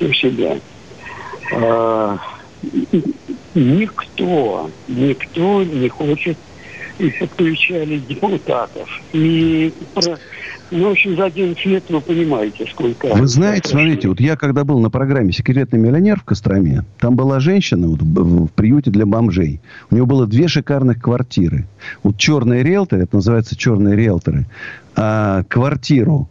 [0.00, 0.58] у себя.
[1.52, 2.16] Э,
[3.54, 6.38] никто, никто не хочет
[6.98, 8.88] и подключали депутатов.
[9.12, 9.72] И
[10.72, 13.06] ну, в общем, за 11 лет вы понимаете, сколько...
[13.14, 17.38] Вы знаете, смотрите, вот я когда был на программе «Секретный миллионер» в Костроме, там была
[17.38, 19.60] женщина вот, в приюте для бомжей.
[19.90, 21.66] У нее было две шикарных квартиры.
[22.02, 24.46] Вот черные риэлторы, это называется черные риэлторы,
[24.96, 26.28] а квартиру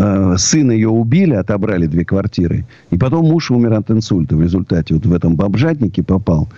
[0.00, 2.66] Э, сына ее убили, отобрали две квартиры.
[2.90, 4.94] И потом муж умер от инсульта в результате.
[4.94, 6.48] Вот в этом бомжатнике попал.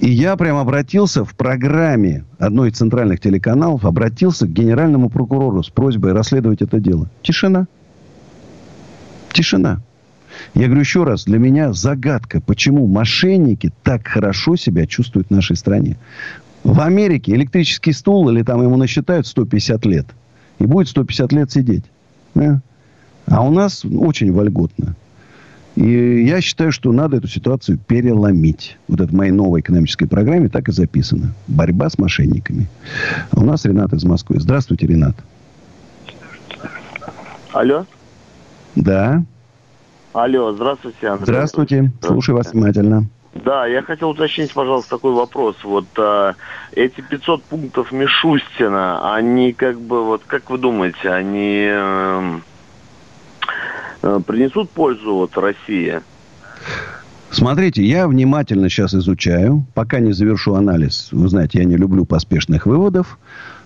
[0.00, 5.70] И я прям обратился в программе одной из центральных телеканалов, обратился к генеральному прокурору с
[5.70, 7.08] просьбой расследовать это дело.
[7.22, 7.66] Тишина.
[9.32, 9.80] Тишина.
[10.54, 15.56] Я говорю еще раз, для меня загадка, почему мошенники так хорошо себя чувствуют в нашей
[15.56, 15.96] стране.
[16.64, 20.06] В Америке электрический стул, или там ему насчитают 150 лет,
[20.58, 21.84] и будет 150 лет сидеть.
[22.34, 24.96] А у нас очень вольготно.
[25.76, 28.76] И я считаю, что надо эту ситуацию переломить.
[28.86, 31.34] Вот это в моей новой экономической программе так и записано.
[31.48, 32.68] Борьба с мошенниками.
[33.32, 34.36] А у нас Ренат из Москвы.
[34.38, 35.16] Здравствуйте, Ренат.
[37.52, 37.86] Алло.
[38.76, 39.24] Да.
[40.12, 41.24] Алло, здравствуйте, Андрей.
[41.24, 41.76] Здравствуйте.
[41.76, 42.06] здравствуйте.
[42.06, 43.06] Слушаю вас внимательно.
[43.34, 45.56] Да, я хотел уточнить, пожалуйста, такой вопрос.
[45.64, 46.34] Вот а,
[46.70, 51.66] эти 500 пунктов Мишустина, они как бы, вот как вы думаете, они...
[51.68, 52.53] Э, Э,
[54.26, 56.00] принесут пользу вот России?
[57.34, 61.08] Смотрите, я внимательно сейчас изучаю, пока не завершу анализ.
[61.10, 63.18] Вы знаете, я не люблю поспешных выводов.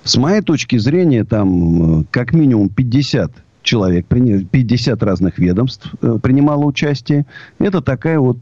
[0.04, 3.30] С моей точки зрения, там э, как минимум 50
[3.62, 7.26] человек, 50 разных ведомств э, принимало участие.
[7.58, 8.38] Это такая вот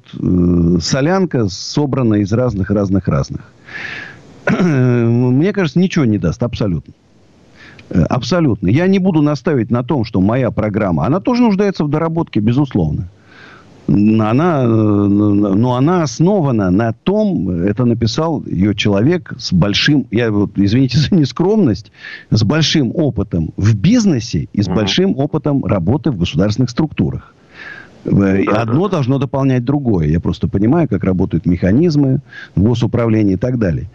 [0.81, 3.41] солянка, собранная из разных-разных-разных.
[4.61, 6.95] Мне кажется, ничего не даст абсолютно.
[7.91, 8.69] Э, абсолютно.
[8.69, 13.09] Я не буду наставить на том, что моя программа, она тоже нуждается в доработке, безусловно.
[13.89, 20.51] Она, э, но она основана на том, это написал ее человек с большим, я вот,
[20.57, 21.93] извините за нескромность,
[22.31, 27.35] с большим опытом в бизнесе и с большим опытом работы в государственных структурах.
[28.05, 30.09] Э, одно должно дополнять другое.
[30.09, 32.21] Я просто понимаю, как работают механизмы,
[32.57, 33.89] госуправления и так далее.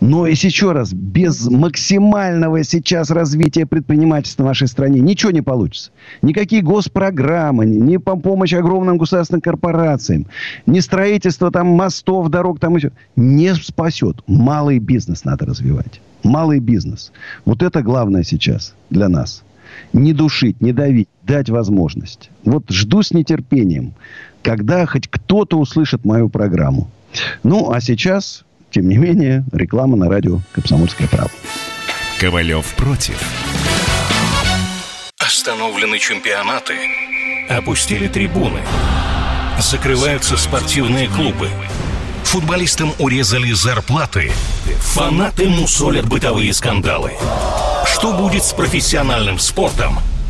[0.00, 5.90] Но и еще раз, без максимального сейчас развития предпринимательства в нашей стране ничего не получится.
[6.20, 10.26] Никакие госпрограммы, ни помощь огромным государственным корпорациям,
[10.66, 14.22] ни строительство там мостов, дорог, там еще не спасет.
[14.26, 16.00] Малый бизнес надо развивать.
[16.22, 17.12] Малый бизнес.
[17.44, 19.44] Вот это главное сейчас для нас.
[19.92, 22.30] Не душить, не давить, дать возможность.
[22.44, 23.94] Вот жду с нетерпением,
[24.42, 26.90] когда хоть кто-то услышит мою программу.
[27.42, 31.34] Ну, а сейчас тем не менее, реклама на радио «Комсомольская правда».
[32.20, 33.20] Ковалев против.
[35.18, 36.74] Остановлены чемпионаты.
[37.48, 38.60] Опустили трибуны.
[39.60, 41.48] Закрываются спортивные клубы.
[42.24, 44.30] Футболистам урезали зарплаты.
[44.80, 47.12] Фанаты мусолят бытовые скандалы.
[47.86, 49.98] Что будет с профессиональным спортом–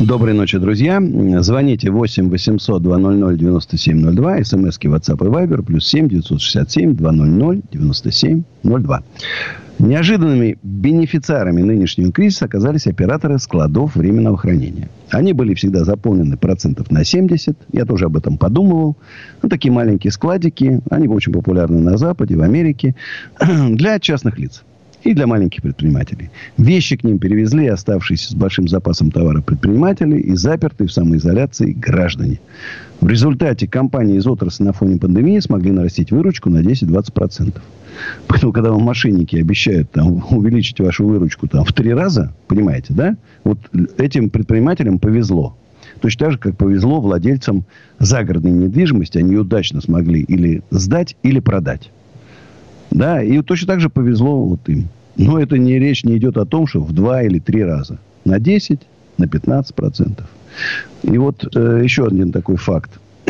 [0.00, 1.02] Доброй ночи, друзья.
[1.40, 4.44] Звоните 8 800 200 9702.
[4.44, 5.62] СМСки WhatsApp и Viber.
[5.64, 9.02] Плюс 7 967 200 9702.
[9.80, 14.88] Неожиданными бенефициарами нынешнего кризиса оказались операторы складов временного хранения.
[15.10, 17.56] Они были всегда заполнены процентов на 70.
[17.72, 18.96] Я тоже об этом подумывал.
[19.42, 20.80] Ну, такие маленькие складики.
[20.90, 22.94] Они очень популярны на Западе, в Америке.
[23.40, 24.62] Для частных лиц
[25.04, 26.30] и для маленьких предпринимателей.
[26.56, 32.40] Вещи к ним перевезли оставшиеся с большим запасом товара предприниматели и запертые в самоизоляции граждане.
[33.00, 37.60] В результате компании из отрасли на фоне пандемии смогли нарастить выручку на 10-20%.
[38.26, 43.16] Поэтому, когда вам мошенники обещают там, увеличить вашу выручку там, в три раза, понимаете, да?
[43.44, 43.58] Вот
[43.98, 45.56] этим предпринимателям повезло.
[46.00, 47.64] Точно так же, как повезло владельцам
[47.98, 49.18] загородной недвижимости.
[49.18, 51.90] Они удачно смогли или сдать, или продать.
[52.90, 54.88] Да, и точно так же повезло вот им.
[55.16, 57.98] Но это не речь не идет о том, что в два или три раза.
[58.24, 58.80] На 10,
[59.18, 60.26] на 15 процентов.
[61.02, 62.98] И вот э, еще один такой факт.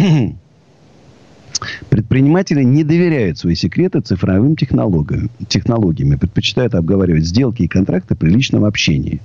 [1.89, 8.65] Предприниматели не доверяют свои секреты цифровым технологиям, технологиями, предпочитают обговаривать сделки и контракты при личном
[8.65, 9.21] общении.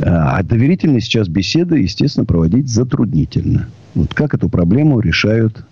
[0.00, 3.68] А, а доверительные сейчас беседы, естественно, проводить затруднительно.
[3.94, 5.64] Вот как эту проблему решают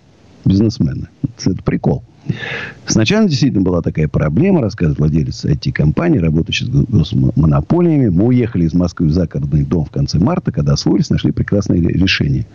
[0.44, 1.08] бизнесмены.
[1.44, 2.04] Это прикол.
[2.86, 8.08] Сначала действительно была такая проблема, рассказывает владелец IT-компании, работающий с госмонополиями.
[8.08, 12.46] Мы уехали из Москвы в загородный дом в конце марта, когда освоились, нашли прекрасное решение.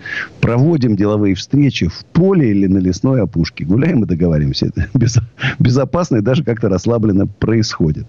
[0.42, 3.66] Проводим деловые встречи в поле или на лесной опушке.
[3.66, 4.68] Гуляем и договариваемся.
[4.68, 4.88] Это
[5.60, 8.08] безопасно и даже как-то расслабленно происходит.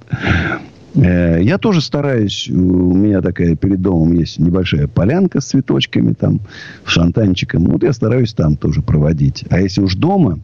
[0.95, 6.41] Э, я тоже стараюсь, у меня такая перед домом есть небольшая полянка с цветочками, там,
[6.85, 7.65] шантанчиком.
[7.65, 9.45] Вот я стараюсь там тоже проводить.
[9.51, 10.39] А если уж дома,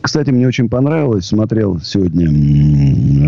[0.00, 1.26] кстати, мне очень понравилось.
[1.26, 2.26] Смотрел сегодня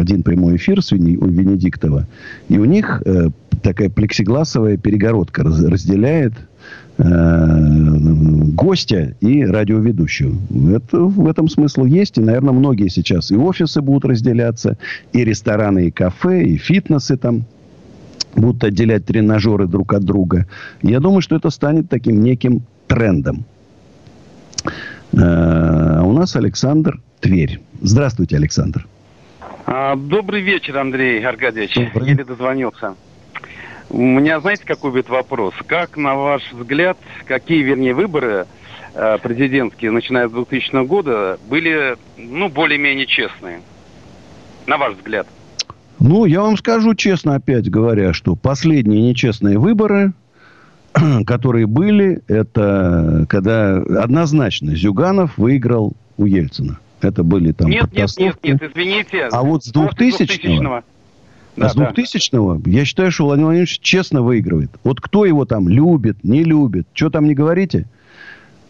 [0.01, 2.07] один прямой эфир с Венедиктова.
[2.49, 3.29] И у них э,
[3.63, 6.35] такая плексигласовая перегородка разделяет
[6.99, 7.05] э,
[8.55, 10.37] гостя и радиоведущего.
[10.75, 12.19] Это, в этом смысл есть.
[12.19, 14.79] И, наверное, многие сейчас и офисы будут разделяться,
[15.13, 17.45] и рестораны, и кафе, и фитнесы там
[18.37, 20.47] будут отделять тренажеры друг от друга.
[20.83, 23.45] Я думаю, что это станет таким неким трендом.
[25.13, 27.61] Э, у нас Александр Тверь.
[27.81, 28.87] Здравствуйте, Александр.
[29.67, 31.75] А, добрый вечер, Андрей Аркадьевич.
[31.75, 32.11] Добрый.
[32.11, 32.95] Еле дозвонился.
[33.91, 35.55] У меня, знаете, какой будет вопрос?
[35.67, 38.47] Как, на ваш взгляд, какие, вернее, выборы
[38.95, 43.61] э, президентские, начиная с 2000 года, были, ну, более-менее честные?
[44.67, 45.27] На ваш взгляд.
[45.99, 50.13] Ну, я вам скажу честно, опять говоря, что последние нечестные выборы
[51.27, 56.79] которые были, это когда однозначно Зюганов выиграл у Ельцина.
[57.01, 59.29] Это были там Нет, нет, нет, нет, извините.
[59.31, 60.83] А вот с 2000-го,
[61.61, 62.71] а с 2000-го да.
[62.71, 64.71] я считаю, что Владимир Владимирович честно выигрывает.
[64.83, 67.87] Вот кто его там любит, не любит, что там не говорите,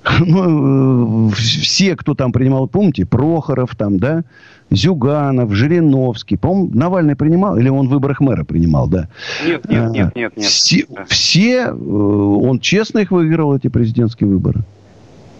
[0.21, 4.25] ну, все, кто там принимал, помните, Прохоров там, да,
[4.71, 6.37] Зюганов, Жириновский.
[6.37, 9.09] По-моему, Навальный принимал, или он в выборах мэра принимал, да?
[9.47, 10.37] Нет, нет, нет, нет.
[10.37, 10.47] нет.
[10.47, 14.61] Все, все, э, он честно их выиграл, эти президентские выборы.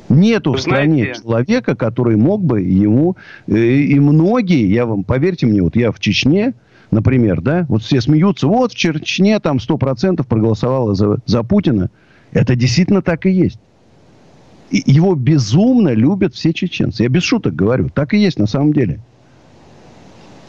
[0.09, 1.23] Нету Вы в стране знаете...
[1.23, 3.17] человека, который мог бы ему...
[3.47, 6.55] Э, и многие, я вам, поверьте мне, вот я в Чечне,
[6.91, 11.91] например, да, вот все смеются, вот в Чечне там 100% проголосовало за, за Путина.
[12.33, 13.61] Это действительно так и есть.
[14.71, 17.03] Его безумно любят все чеченцы.
[17.03, 17.89] Я без шуток говорю.
[17.89, 19.01] Так и есть на самом деле.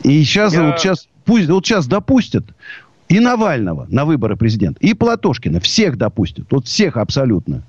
[0.03, 0.63] И сейчас, Я...
[0.63, 2.45] вот сейчас, пусть, вот сейчас допустят
[3.09, 5.59] и Навального на выборы президента, и Платошкина.
[5.59, 6.45] Всех допустят.
[6.51, 7.63] Вот всех абсолютно.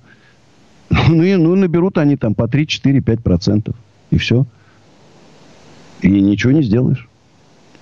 [1.09, 3.77] Ну, и, ну, наберут они там по 3, 4, 5 процентов.
[4.11, 4.45] И все.
[6.03, 7.09] И ничего не сделаешь.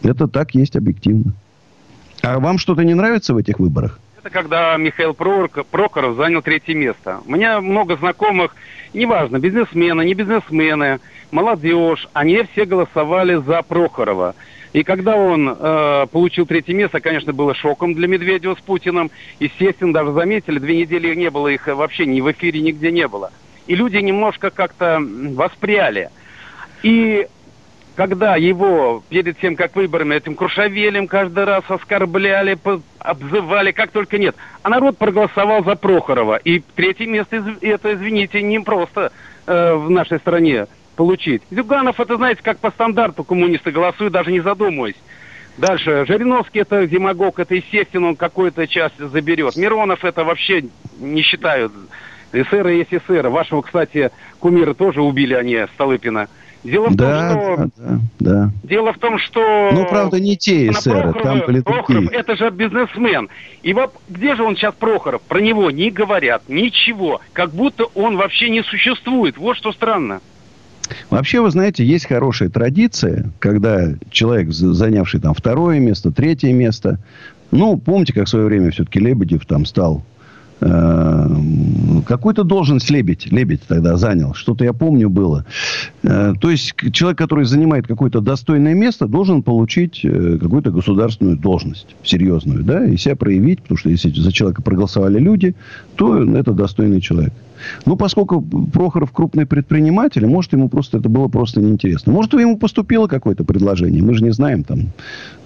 [0.02, 1.32] Это так есть объективно.
[2.22, 3.98] А вам что-то не нравится в этих выборах?
[4.28, 7.22] Это когда Михаил Прокоров занял третье место.
[7.24, 8.54] У меня много знакомых,
[8.92, 11.00] неважно, бизнесмены, не бизнесмены,
[11.30, 14.34] молодежь, они все голосовали за Прохорова.
[14.74, 19.10] И когда он э, получил третье место, конечно, было шоком для Медведева с Путиным.
[19.40, 23.32] Естественно, даже заметили, две недели не было их вообще ни в эфире, нигде не было.
[23.66, 26.10] И люди немножко как-то воспряли.
[26.82, 27.26] И
[27.98, 32.56] когда его перед тем, как выборами, этим Крушавелем каждый раз оскорбляли,
[33.00, 34.36] обзывали, как только нет.
[34.62, 36.36] А народ проголосовал за Прохорова.
[36.36, 39.10] И третье место, это, извините, не просто
[39.48, 41.42] э, в нашей стране получить.
[41.50, 44.94] Зюганов, это, знаете, как по стандарту коммунисты голосуют, даже не задумываясь.
[45.56, 46.04] Дальше.
[46.06, 49.56] Жириновский это демагог, это естественно, он какую-то часть заберет.
[49.56, 50.62] Миронов это вообще
[51.00, 51.72] не считают.
[52.32, 53.28] СССР есть СССР.
[53.28, 56.28] Вашего, кстати, кумира тоже убили они, Столыпина.
[56.64, 57.70] Дело в да, том, что...
[57.76, 59.70] Да, да, Дело в том, что...
[59.72, 63.28] Ну, правда, не те эсеры, там были Прохоров, это же бизнесмен.
[63.62, 65.22] И вот где же он сейчас, Прохоров?
[65.22, 67.20] Про него не говорят, ничего.
[67.32, 69.38] Как будто он вообще не существует.
[69.38, 70.20] Вот что странно.
[71.10, 76.98] Вообще, вы знаете, есть хорошая традиция, когда человек, занявший там второе место, третье место,
[77.50, 80.02] ну, помните, как в свое время все-таки Лебедев там стал
[80.60, 81.28] Э,
[82.06, 84.34] какую-то должность Лебедь, Лебедь тогда занял.
[84.34, 85.44] Что-то я помню было.
[86.02, 91.94] Э, то есть, человек, который занимает какое-то достойное место, должен получить э, какую-то государственную должность.
[92.02, 93.62] Серьезную, да, и себя проявить.
[93.62, 95.54] Потому что если за человека проголосовали люди,
[95.94, 97.32] то это достойный человек.
[97.86, 102.12] Ну, поскольку Прохоров крупный предприниматель, может, ему просто это было просто неинтересно.
[102.12, 104.90] Может, ему поступило какое-то предложение, мы же не знаем, там,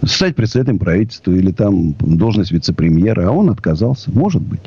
[0.04, 4.10] стать председателем правительства или там должность вице-премьера, а он отказался.
[4.12, 4.60] Может быть.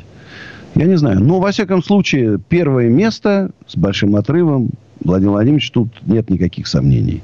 [0.76, 1.20] Я не знаю.
[1.20, 4.70] Но, во всяком случае, первое место с большим отрывом
[5.02, 7.22] Владимир Владимирович, тут нет никаких сомнений.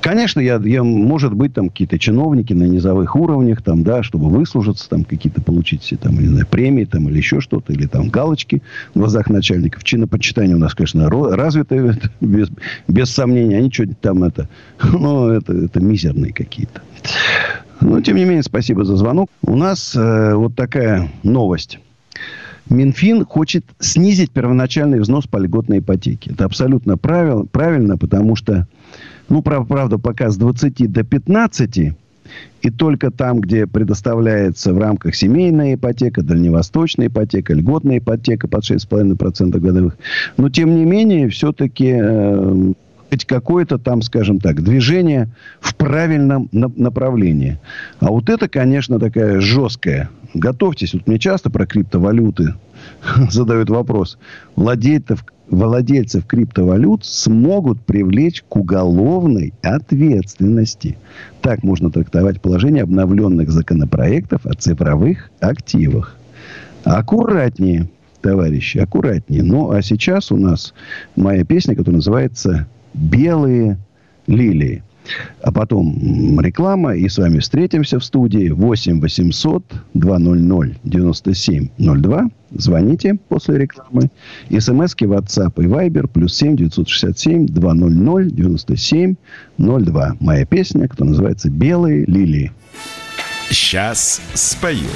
[0.00, 4.88] Конечно, я, я, может быть, там какие-то чиновники на низовых уровнях, там, да, чтобы выслужиться,
[4.88, 8.62] там, какие-то получить там, не знаю, премии, там, или еще что-то, или там галочки
[8.94, 9.82] в глазах начальников.
[9.82, 12.50] Чинопочитание у нас, конечно, развитое, без,
[12.86, 13.56] без сомнений.
[13.56, 14.48] Они что-нибудь там это,
[14.82, 16.82] ну, это, это мизерные какие-то.
[17.80, 19.28] Но, тем не менее, спасибо за звонок.
[19.42, 21.78] У нас э, вот такая новость.
[22.68, 26.30] Минфин хочет снизить первоначальный взнос по льготной ипотеке.
[26.30, 28.66] Это абсолютно правил, правильно, потому что,
[29.28, 31.94] ну, правда, пока с 20 до 15,
[32.62, 39.58] и только там, где предоставляется в рамках семейная ипотека, дальневосточная ипотека, льготная ипотека под 6,5%
[39.58, 39.96] годовых.
[40.36, 42.72] Но, тем не менее, все-таки э,
[43.12, 45.28] хоть какое-то там, скажем так, движение
[45.60, 47.58] в правильном направлении.
[48.00, 50.08] А вот это, конечно, такая жесткая.
[50.32, 50.94] Готовьтесь.
[50.94, 52.54] Вот мне часто про криптовалюты
[53.30, 54.16] задают вопрос.
[54.56, 60.96] Владельцев, владельцев криптовалют смогут привлечь к уголовной ответственности.
[61.42, 66.16] Так можно трактовать положение обновленных законопроектов о цифровых активах.
[66.84, 67.90] Аккуратнее,
[68.22, 69.42] товарищи, аккуратнее.
[69.42, 70.72] Ну, а сейчас у нас
[71.14, 73.78] моя песня, которая называется белые
[74.26, 74.82] лилии.
[75.42, 79.64] А потом реклама, и с вами встретимся в студии 8 800
[79.94, 82.30] 200 9702.
[82.52, 84.10] Звоните после рекламы.
[84.50, 90.16] СМСки WhatsApp и Viber плюс 7 967 200 9702.
[90.20, 92.52] Моя песня, которая называется «Белые лилии».
[93.50, 94.88] Сейчас спою.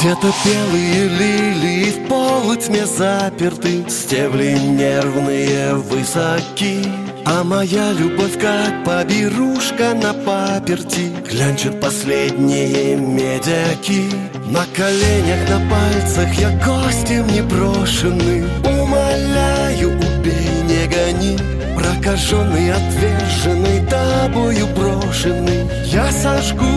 [0.00, 6.86] Где-то белые лилии в полутьме заперты Стебли нервные высоки.
[7.26, 14.08] А моя любовь как поберушка на паперти Глянчат последние медяки.
[14.46, 21.36] На коленях, на пальцах я гостем непрошенный Умоляю, убей, не гони.
[21.76, 26.70] Прокаженный, отверженный, тобою брошенный Я сожгу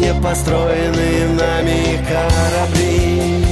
[0.00, 3.44] непостроенные нами корабли.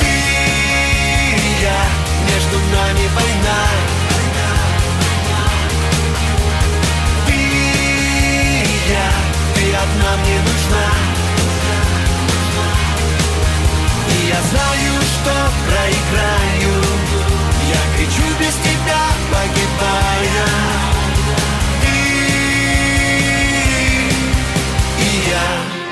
[0.00, 1.82] Ты и я,
[2.30, 3.60] между нами война.
[7.26, 9.08] Ты и я,
[9.54, 10.86] ты одна мне нужна.
[14.30, 15.34] Я знаю, что
[15.68, 16.74] проиграю.
[17.68, 20.91] Я кричу без тебя, погибая
[25.12, 25.82] я.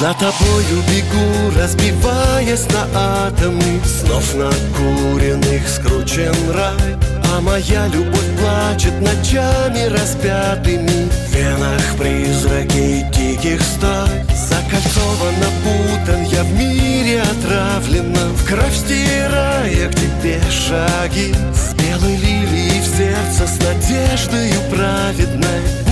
[0.00, 6.96] За тобою бегу, разбиваясь на атомы Снов накуренных скручен рай.
[7.32, 11.08] А моя любовь плачет ночами распятыми.
[11.28, 18.28] В венах призраки диких стай Закольцован, опутан, я в мире отравлена.
[18.36, 21.34] В кровь стирая к тебе шаги.
[21.52, 25.83] С белой лилией в сердце, с надеждою праведной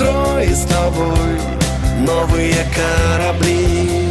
[0.00, 1.38] Строить с тобой
[1.98, 4.08] новые корабли.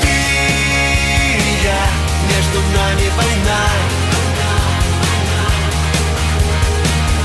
[0.00, 1.82] Ты и я,
[2.30, 3.62] между нами война.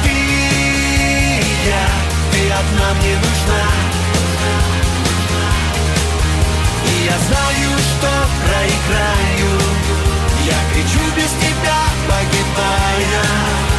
[0.03, 1.85] Ты и я,
[2.31, 3.63] ты одна мне нужна.
[6.83, 8.09] И я знаю, что
[8.41, 9.51] проиграю.
[10.47, 13.76] Я кричу без тебя, погибая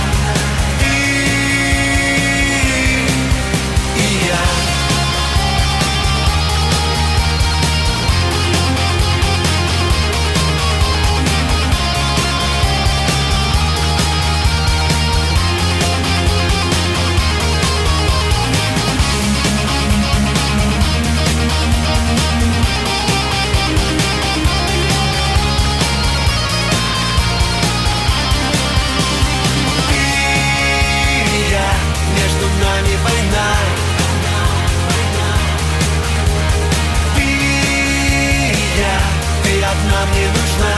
[39.89, 40.75] ты одна мне нужна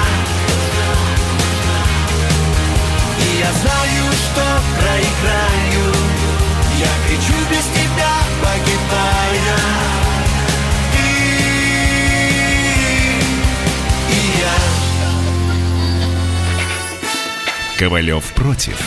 [3.19, 4.45] И я знаю, что
[4.79, 5.87] проиграю
[6.79, 9.59] Я кричу без тебя, погибая
[10.93, 11.07] Ты
[14.09, 14.57] и я
[17.79, 18.79] Ковалев против.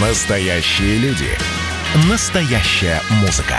[0.00, 1.36] Настоящие люди.
[2.08, 3.58] Настоящая музыка.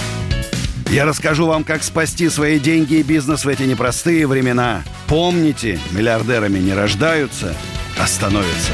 [0.91, 4.83] Я расскажу вам, как спасти свои деньги и бизнес в эти непростые времена.
[5.07, 7.55] Помните, миллиардерами не рождаются,
[7.97, 8.73] а становятся.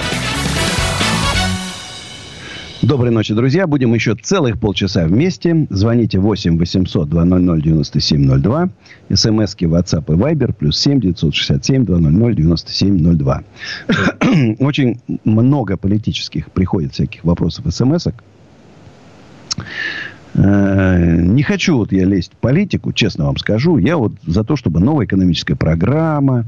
[2.82, 3.68] Доброй ночи, друзья.
[3.68, 5.68] Будем еще целых полчаса вместе.
[5.70, 8.70] Звоните 8 800 200 9702.
[9.14, 13.44] СМСки WhatsApp и Viber плюс 7 967 200 9702.
[14.58, 18.16] Очень много политических приходит всяких вопросов СМСок.
[20.38, 23.78] Э, Не хочу вот я лезть в политику, честно вам скажу.
[23.78, 26.46] Я вот за то, чтобы новая экономическая программа,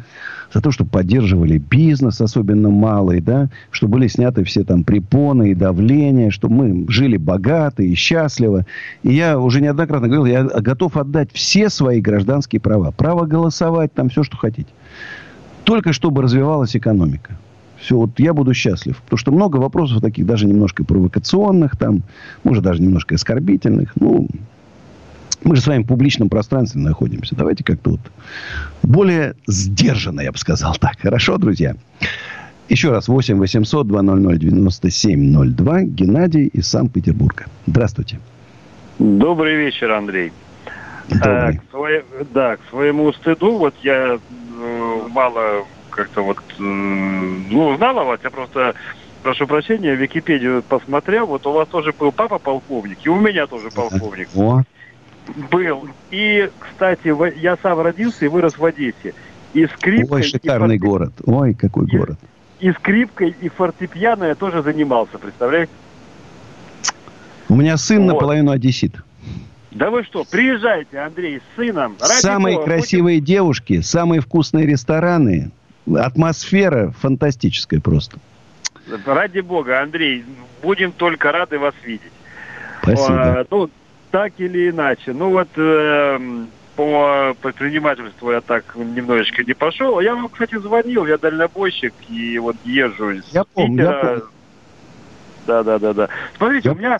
[0.53, 5.55] за то, чтобы поддерживали бизнес, особенно малый, да, чтобы были сняты все там препоны и
[5.55, 8.65] давления, чтобы мы жили богато и счастливо.
[9.03, 12.91] И я уже неоднократно говорил, я готов отдать все свои гражданские права.
[12.91, 14.69] Право голосовать, там все, что хотите.
[15.63, 17.37] Только чтобы развивалась экономика.
[17.79, 18.97] Все, вот я буду счастлив.
[19.03, 22.03] Потому что много вопросов таких, даже немножко провокационных, там,
[22.43, 23.93] может, даже немножко оскорбительных.
[23.99, 24.27] Ну,
[25.43, 27.35] мы же с вами в публичном пространстве находимся.
[27.35, 28.01] Давайте как-то вот
[28.83, 30.99] более сдержанно, я бы сказал так.
[30.99, 31.75] Хорошо, друзья?
[32.67, 35.83] Еще раз, 8 800 200 9702.
[35.83, 37.45] Геннадий из Санкт-Петербурга.
[37.65, 38.19] Здравствуйте.
[38.99, 40.31] Добрый вечер, Андрей.
[41.07, 41.23] Добрый.
[41.23, 42.03] А, к свое-
[42.33, 48.29] да, к своему стыду, вот я э, мало как-то вот, ну, знал о вас, я
[48.29, 48.73] просто,
[49.23, 53.69] прошу прощения, Википедию посмотрел, вот у вас тоже был папа полковник, и у меня тоже
[53.69, 54.63] полковник О,
[55.51, 55.87] был.
[56.11, 59.13] И, кстати, я сам родился и вырос в Одессе.
[59.53, 61.13] И скрипкой, ой, шикарный и, город.
[61.25, 62.19] Ой, какой город.
[62.59, 65.71] и скрипкой, и фортепиано я тоже занимался, представляете?
[67.47, 68.13] У меня сын Вот.
[68.13, 68.95] наполовину одессит.
[69.71, 71.95] Да вы что, приезжайте, Андрей, с сыном.
[71.99, 75.51] Ради Самые бога, красивые девушки, самые вкусные рестораны.
[75.97, 78.19] Атмосфера фантастическая просто.
[79.05, 80.25] Ради бога, Андрей,
[80.61, 82.11] будем только рады вас видеть.
[82.81, 83.39] Спасибо.
[83.41, 83.69] А, ну,
[84.11, 85.13] так или иначе.
[85.13, 86.19] Ну вот э,
[86.75, 89.99] по предпринимательству я так немножечко не пошел.
[89.99, 93.95] Я вам, кстати, звонил, я дальнобойщик и вот езжу из я помню, Питера.
[93.95, 94.23] Я помню.
[95.45, 96.09] Да, да, да, да.
[96.37, 96.73] Смотрите, я...
[96.73, 96.99] у меня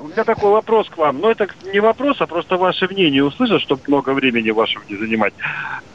[0.00, 1.20] у меня такой вопрос к вам.
[1.20, 5.34] Но это не вопрос, а просто ваше мнение услышать, чтобы много времени вашего не занимать.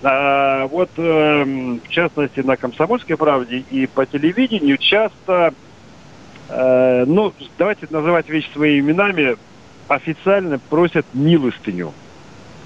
[0.04, 5.54] А, вот, э, в частности, на «Комсомольской правде» и по телевидению часто,
[6.50, 9.38] э, ну, давайте называть вещи своими именами,
[9.88, 11.94] официально просят милостыню.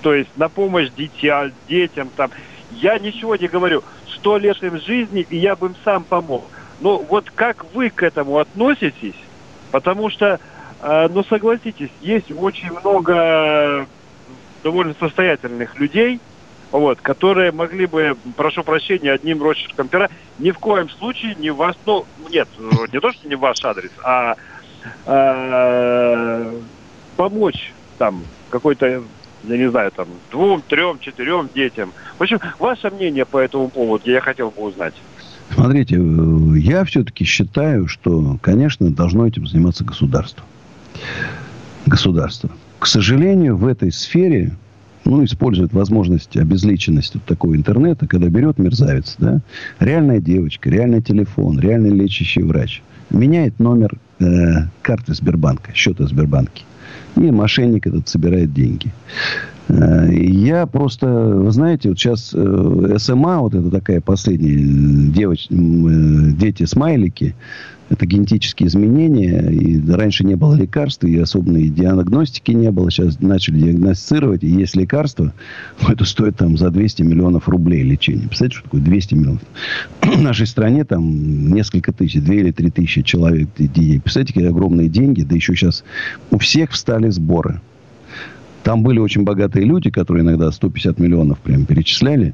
[0.01, 2.31] То есть на помощь дитя, детям там.
[2.71, 3.83] Я ничего не говорю.
[4.15, 6.45] Сто лет им жизни, и я бы им сам помог.
[6.81, 9.15] Но вот как вы к этому относитесь?
[9.71, 10.39] Потому что,
[10.81, 13.87] э, ну согласитесь, есть очень много
[14.63, 16.19] довольно состоятельных людей,
[16.71, 21.75] вот, которые могли бы, прошу прощения, одним росчерком пера, ни в коем случае не вас,
[21.85, 22.47] ну, нет,
[22.93, 24.35] не то, что не ваш адрес, а
[25.05, 26.53] э,
[27.15, 29.03] помочь там какой-то,
[29.43, 31.91] я не знаю, там двум, трем, четырем детям.
[32.17, 34.93] В общем, ваше мнение по этому поводу я хотел бы узнать.
[35.53, 40.43] Смотрите, э, я все-таки считаю, что, конечно, должно этим заниматься государство.
[41.85, 42.49] Государство.
[42.79, 44.51] К сожалению, в этой сфере
[45.05, 49.41] ну, использует возможность обезличенности вот такого интернета, когда берет мерзавец, да,
[49.79, 54.25] реальная девочка, реальный телефон, реальный лечащий врач, меняет номер э,
[54.81, 56.63] карты Сбербанка, счета Сбербанки
[57.15, 58.91] и мошенник этот собирает деньги.
[59.67, 65.47] Э, я просто, вы знаете, вот сейчас э, СМА, вот это такая последняя э, девоч...
[65.49, 67.35] дети-смайлики,
[67.89, 69.49] это генетические изменения.
[69.49, 72.91] И раньше не было лекарств, и особенной диагностики не было.
[72.91, 75.33] Сейчас начали диагностировать, и есть лекарства.
[75.87, 78.27] Это стоит там за 200 миллионов рублей лечение.
[78.27, 79.41] Представляете, что такое 200 миллионов?
[80.01, 83.49] В нашей стране там несколько тысяч, 2 или 3 тысячи человек.
[83.55, 85.23] Представляете, какие огромные деньги.
[85.23, 85.83] Да еще сейчас
[86.31, 87.59] у всех встали сборы.
[88.63, 92.33] Там были очень богатые люди, которые иногда 150 миллионов прям перечисляли.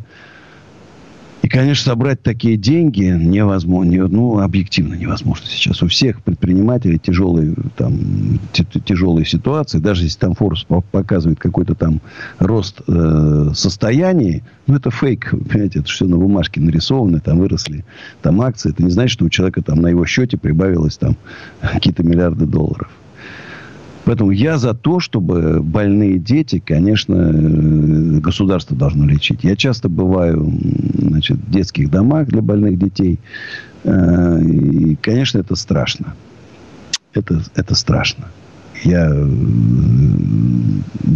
[1.46, 5.84] И, конечно, собрать такие деньги невозможно, не, ну, объективно невозможно сейчас.
[5.84, 9.78] У всех предпринимателей тяжелые, там, тяжелые ситуации.
[9.78, 12.02] Даже если там Форс показывает какой-то там
[12.40, 17.86] рост э, состояний, ну, это фейк, понимаете, это все на бумажке нарисовано, там выросли
[18.24, 18.72] там акции.
[18.72, 21.16] Это не значит, что у человека там на его счете прибавилось там
[21.62, 22.90] какие-то миллиарды долларов.
[24.06, 29.44] Поэтому я за то, чтобы больные дети, конечно, э, государство должно лечить.
[29.44, 30.54] Я часто бываю
[30.94, 33.20] значит, в детских домах для больных детей.
[33.84, 36.14] Э, и, конечно, это страшно.
[37.14, 38.26] Это, это страшно.
[38.84, 39.26] Я, э,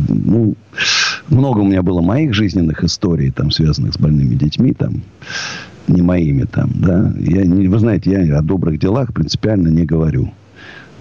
[0.07, 0.56] ну,
[1.28, 5.03] много у меня было моих жизненных историй, там, связанных с больными детьми, там,
[5.88, 7.14] не моими, там, да.
[7.20, 10.32] Я, вы знаете, я о добрых делах принципиально не говорю.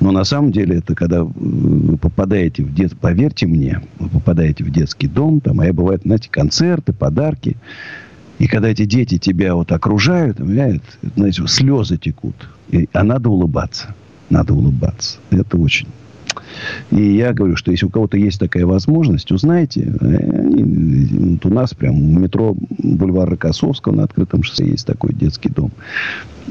[0.01, 2.97] Но на самом деле это когда вы попадаете в дет...
[2.99, 7.57] Поверьте мне, вы попадаете в детский дом, там, а я бывает, знаете, концерты, подарки.
[8.39, 12.37] И когда эти дети тебя вот окружают, знаете, слезы текут.
[12.71, 13.95] И, а надо улыбаться.
[14.31, 15.19] Надо улыбаться.
[15.31, 15.89] Это очень
[16.91, 19.93] и я говорю, что если у кого-то есть такая возможность, узнайте.
[20.01, 25.49] Они, вот у нас прям в метро бульвар Рокоссовского на открытом шоссе есть такой детский
[25.49, 25.71] дом.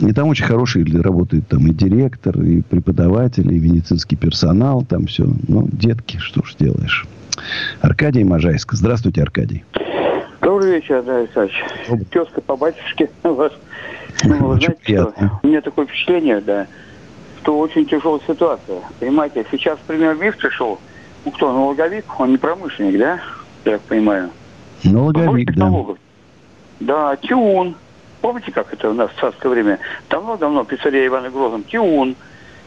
[0.01, 4.83] И там очень хороший работает там и директор, и преподаватель, и медицинский персонал.
[4.83, 5.25] Там все.
[5.47, 7.05] Ну, детки, что ж делаешь.
[7.81, 8.73] Аркадий Можайск.
[8.73, 9.63] Здравствуйте, Аркадий.
[10.41, 11.63] Добрый вечер, Андрей Александрович.
[12.11, 13.51] Тезка по батюшке у вас.
[14.23, 15.13] Ну, вы знаете, что?
[15.43, 16.67] У меня такое впечатление, да,
[17.41, 18.81] что очень тяжелая ситуация.
[18.99, 20.79] Понимаете, сейчас, МИФ пришел,
[21.25, 23.19] ну кто, налоговик, он не промышленник, да,
[23.65, 24.29] я так понимаю?
[24.83, 25.65] Налоговик, да.
[25.65, 25.97] Налогов.
[26.79, 27.75] Да, Тиун.
[28.27, 29.79] Помните, как это у нас в царское время?
[30.09, 31.63] Давно-давно при царе Иване Грозном.
[31.63, 32.17] Тиун.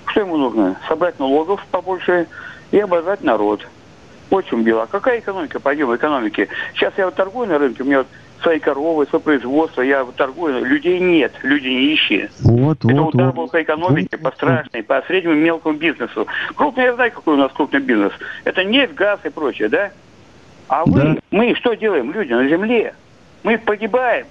[0.06, 0.76] Что ему нужно?
[0.88, 2.28] Собрать налогов побольше
[2.70, 3.68] и обозвать народ.
[4.30, 4.84] Вот в чем дело.
[4.84, 5.60] А какая экономика?
[5.60, 6.48] Пойдем в экономике.
[6.72, 8.06] Сейчас я вот торгую на рынке, у меня вот
[8.40, 12.30] свои коровы, свое производство, я торгую, людей нет, люди не ищи.
[12.40, 13.34] Вот, Это вот, удар вот.
[13.34, 16.26] был по экономике, по страшной, по среднему мелкому бизнесу.
[16.54, 18.14] Крупный, я знаю, какой у нас крупный бизнес.
[18.44, 19.90] Это нефть, газ и прочее, да?
[20.68, 21.16] А вы, Да.
[21.30, 22.94] мы что делаем, люди на земле?
[23.42, 24.24] Мы погибаем.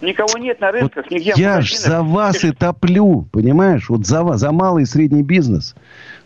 [0.00, 1.34] Никого нет на рынках, нигде.
[1.34, 1.86] в Я ж магазинах.
[1.86, 3.88] за вас и топлю, понимаешь?
[3.88, 5.74] Вот за вас, за малый и средний бизнес.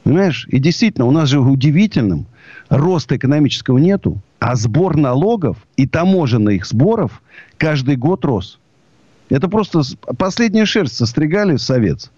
[0.04, 0.46] Понимаешь?
[0.48, 2.26] И действительно, у нас же удивительным
[2.68, 7.22] роста экономического нету, а сбор налогов и таможенных сборов
[7.56, 8.58] каждый год рос.
[9.30, 9.82] Это просто
[10.18, 12.10] последняя шерсть состригали с овец.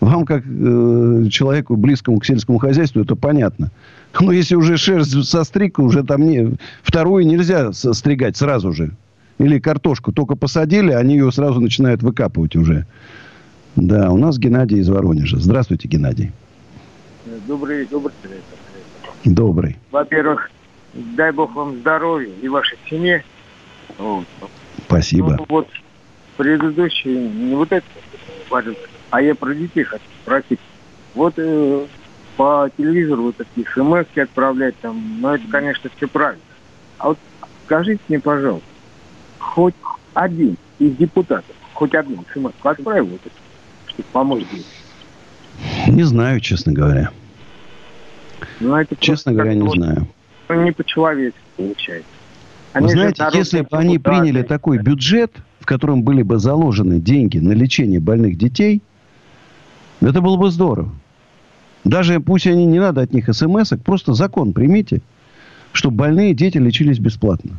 [0.00, 3.70] Вам, как э, человеку близкому к сельскому хозяйству, это понятно.
[4.20, 8.90] Но если уже шерсть состриг, уже там не, вторую нельзя состригать сразу же.
[9.42, 12.86] Или картошку только посадили, они ее сразу начинают выкапывать уже.
[13.74, 15.36] Да, у нас Геннадий из Воронежа.
[15.38, 16.30] Здравствуйте, Геннадий.
[17.48, 18.12] Добрый, добрый.
[19.24, 19.76] Добрый.
[19.90, 20.48] Во-первых,
[20.94, 23.24] дай бог вам здоровья и вашей семье.
[23.98, 24.26] Вот.
[24.86, 25.36] Спасибо.
[25.38, 25.68] Ну, вот
[26.36, 27.86] предыдущий, не вот это,
[29.10, 30.60] а я про детей хочу спросить.
[31.14, 31.86] Вот э,
[32.36, 36.42] по телевизору вот такие смс отправлять там, ну это, конечно, все правильно.
[36.98, 37.18] А вот
[37.64, 38.71] скажите мне, пожалуйста,
[39.42, 39.74] хоть
[40.14, 43.34] один из депутатов, хоть одну смс отправил вот это,
[43.88, 45.94] чтобы помочь детям?
[45.94, 47.10] Не знаю, честно говоря.
[48.60, 50.06] Ну, это честно говоря, не вот, знаю.
[50.48, 52.08] Не по-человечески получается.
[52.72, 57.38] Они Вы знаете, если бы они приняли такой бюджет, в котором были бы заложены деньги
[57.38, 58.82] на лечение больных детей,
[60.00, 60.90] это было бы здорово.
[61.84, 65.02] Даже пусть они не надо от них смс просто закон примите,
[65.72, 67.52] чтобы больные дети лечились бесплатно.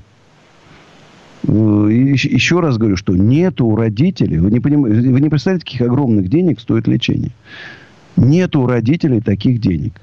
[1.48, 5.82] Э, еще раз говорю, что нету у родителей, вы не, понимаете, вы не представляете, каких
[5.82, 7.32] огромных денег стоит лечение.
[8.16, 9.94] Нету у родителей таких денег.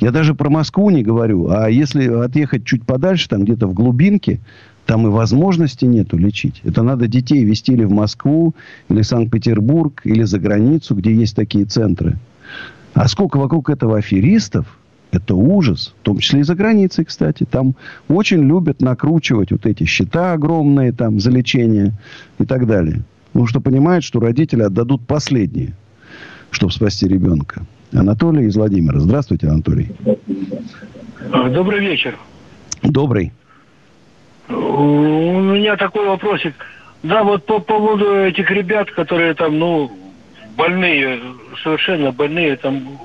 [0.00, 1.50] Я даже про Москву не говорю.
[1.50, 4.40] А если отъехать чуть подальше, там где-то в глубинке,
[4.86, 6.62] там и возможности нету лечить.
[6.64, 8.54] Это надо детей везти или в Москву,
[8.88, 12.18] или Санкт-Петербург, или за границу, где есть такие центры.
[12.94, 14.79] А сколько вокруг этого аферистов,
[15.12, 15.94] это ужас.
[16.00, 17.44] В том числе и за границей, кстати.
[17.44, 17.74] Там
[18.08, 21.92] очень любят накручивать вот эти счета огромные там за лечение
[22.38, 23.02] и так далее.
[23.32, 25.74] Потому что понимают, что родители отдадут последние,
[26.50, 27.62] чтобы спасти ребенка.
[27.92, 29.00] Анатолий из Владимира.
[29.00, 29.90] Здравствуйте, Анатолий.
[31.50, 32.16] Добрый вечер.
[32.82, 33.32] Добрый.
[34.48, 36.54] У меня такой вопросик.
[37.02, 39.90] Да, вот по поводу этих ребят, которые там, ну,
[40.56, 41.20] больные,
[41.62, 42.98] совершенно больные, там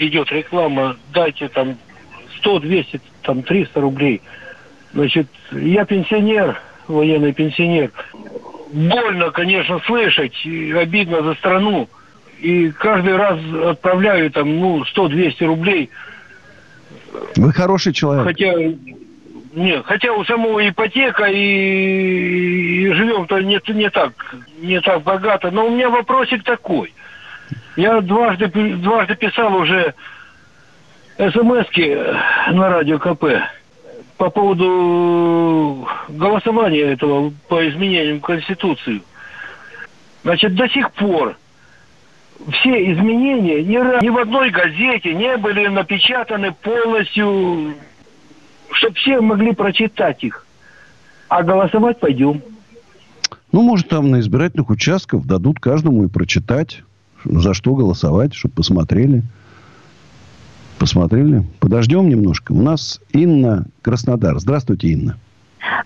[0.00, 1.76] идет реклама, дайте там
[2.38, 4.22] 100, 200, там 300 рублей.
[4.92, 7.90] Значит, я пенсионер, военный пенсионер.
[8.72, 11.88] Больно, конечно, слышать, обидно за страну.
[12.40, 15.90] И каждый раз отправляю там, ну, 100-200 рублей.
[17.36, 18.24] Вы хороший человек.
[18.24, 18.54] Хотя
[19.52, 24.12] нет, хотя у самого ипотека и, и живем-то не, не так,
[24.60, 25.50] не так богато.
[25.50, 26.92] Но у меня вопросик такой.
[27.76, 29.94] Я дважды, дважды писал уже
[31.18, 31.66] смс
[32.50, 33.24] на радио КП
[34.16, 39.02] по поводу голосования этого по изменениям Конституции.
[40.22, 41.36] Значит, до сих пор
[42.52, 47.74] все изменения ни, ни в одной газете не были напечатаны полностью
[48.72, 50.46] чтобы все могли прочитать их.
[51.28, 52.42] А голосовать пойдем.
[53.52, 56.82] Ну, может, там на избирательных участках дадут каждому и прочитать,
[57.24, 59.22] за что голосовать, чтобы посмотрели.
[60.78, 61.46] Посмотрели.
[61.58, 62.52] Подождем немножко.
[62.52, 64.38] У нас Инна Краснодар.
[64.38, 65.16] Здравствуйте, Инна.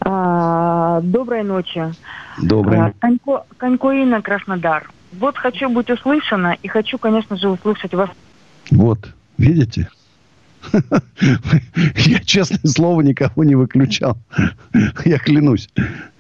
[0.01, 1.93] А, доброй ночи.
[2.41, 2.79] Доброй.
[2.79, 4.91] А, Конько, Конько Инна Краснодар.
[5.19, 8.11] Вот хочу быть услышана и хочу, конечно же, услышать вас.
[8.71, 9.89] Вот, видите?
[11.97, 14.17] Я, честное слово, никого не выключал.
[15.05, 15.69] Я клянусь.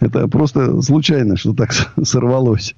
[0.01, 1.73] Это просто случайно, что так
[2.03, 2.75] сорвалось.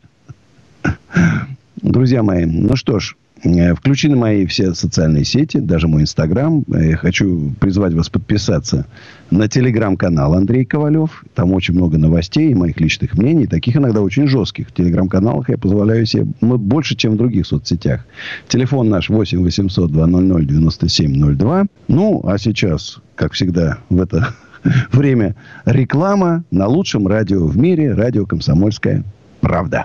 [1.83, 6.65] Друзья мои, ну что ж, Э, включены мои все социальные сети, даже мой Инстаграм.
[6.73, 8.87] Э, я хочу призвать вас подписаться
[9.31, 11.25] на Телеграм-канал Андрей Ковалев.
[11.35, 14.69] Там очень много новостей и моих личных мнений, таких иногда очень жестких.
[14.69, 18.07] В Телеграм-каналах я позволяю себе больше, чем в других соцсетях.
[18.49, 21.67] Телефон наш 8 800 200 9702.
[21.89, 24.35] Ну, а сейчас, как всегда, в это
[24.93, 25.37] время
[25.67, 29.05] реклама на лучшем радио в мире, радио «Комсомольская
[29.41, 29.85] правда».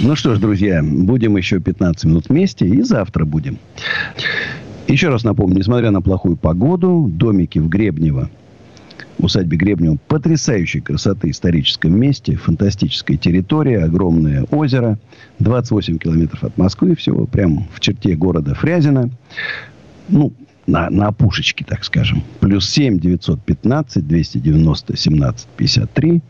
[0.00, 3.58] Ну что ж, друзья, будем еще 15 минут вместе и завтра будем.
[4.86, 8.30] Еще раз напомню, несмотря на плохую погоду, домики в Гребнево
[9.18, 14.98] усадьбе Гребнева потрясающей красоты историческом месте, фантастическая территория, огромное озеро,
[15.40, 19.10] 28 километров от Москвы всего, прямо в черте города Фрязино.
[20.08, 20.32] Ну,
[20.66, 22.22] на, на опушечке, так скажем.
[22.40, 26.22] Плюс 7 915 290 17 53.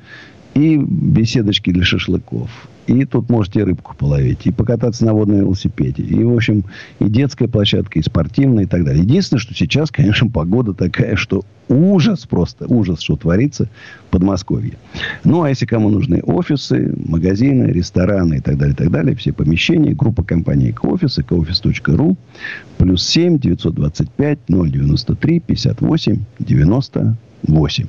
[0.58, 2.50] И беседочки для шашлыков.
[2.88, 6.02] И тут можете рыбку половить, и покататься на водном велосипеде.
[6.02, 6.64] И, в общем,
[6.98, 9.04] и детская площадка, и спортивная, и так далее.
[9.04, 13.68] Единственное, что сейчас, конечно, погода такая, что ужас просто, ужас, что творится
[14.08, 14.78] в Подмосковье.
[15.22, 19.32] Ну, а если кому нужны офисы, магазины, рестораны и так далее, и так далее, все
[19.32, 22.16] помещения, группа компаний «Кофис» «Кофис.ру»,
[22.78, 27.86] плюс 7 925 093 58 98.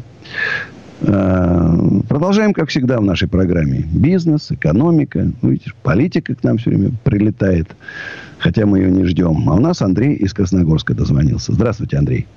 [0.99, 3.85] Продолжаем, как всегда, в нашей программе.
[3.91, 5.31] Бизнес, экономика.
[5.41, 7.69] Ну, видите, политика к нам все время прилетает.
[8.37, 9.49] Хотя мы ее не ждем.
[9.49, 11.53] А у нас Андрей из Красногорска дозвонился.
[11.53, 12.27] Здравствуйте, Андрей.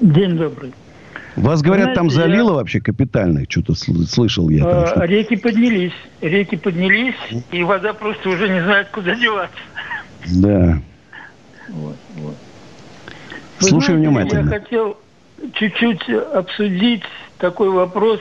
[0.00, 0.72] День добрый.
[1.36, 2.54] Вас, говорят, Знаете, там залило я...
[2.54, 3.44] вообще капитально?
[3.48, 4.64] Что-то слышал я.
[4.64, 5.92] Там, что реки поднялись.
[6.20, 7.14] Реки поднялись,
[7.52, 9.56] и вода просто уже не знает, куда деваться.
[10.26, 10.80] Да.
[11.68, 12.36] Вот, вот.
[13.60, 14.50] Слушай знаете, внимательно.
[14.52, 14.96] Я хотел
[15.54, 17.04] чуть-чуть обсудить
[17.40, 18.20] такой вопрос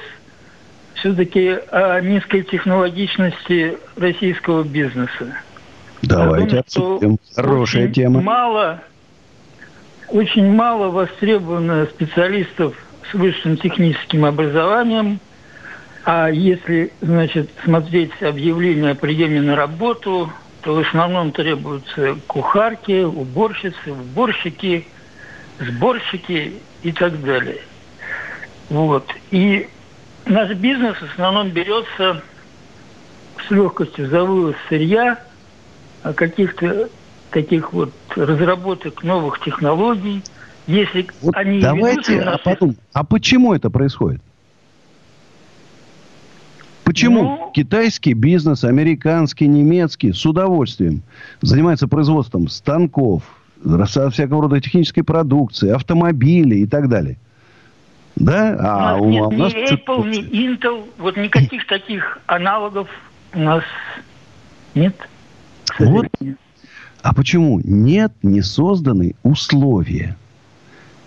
[0.95, 5.35] все-таки о низкой технологичности российского бизнеса.
[6.01, 7.17] Давайте обсудим.
[7.35, 8.21] Хорошая тема.
[8.21, 8.81] Мало,
[10.07, 12.75] очень мало востребовано специалистов
[13.11, 15.19] с высшим техническим образованием.
[16.05, 20.31] А если, значит, смотреть объявление о приеме на работу,
[20.61, 24.87] то в основном требуются кухарки, уборщицы, уборщики,
[25.59, 27.59] сборщики и так далее.
[28.69, 29.05] Вот.
[29.31, 29.67] И
[30.25, 32.21] наш бизнес в основном берется
[33.47, 35.19] с легкостью за вывоз сырья,
[36.03, 36.89] а каких-то
[37.31, 40.23] таких вот разработок новых технологий.
[40.67, 42.35] Если вот они давайте, нас...
[42.35, 44.21] а потом, а почему это происходит?
[46.83, 51.03] Почему ну, китайский бизнес, американский, немецкий с удовольствием
[51.41, 53.23] занимается производством станков,
[53.63, 57.17] всякого рода технической продукции, автомобилей и так далее–
[58.19, 58.57] да?
[58.59, 62.87] А у нас, нет, у нас ни Apple, ни Intel, вот никаких таких аналогов
[63.33, 63.63] у нас
[64.75, 64.95] нет.
[65.79, 66.07] Вот.
[67.01, 67.61] А почему?
[67.63, 70.17] Нет, не созданы условия.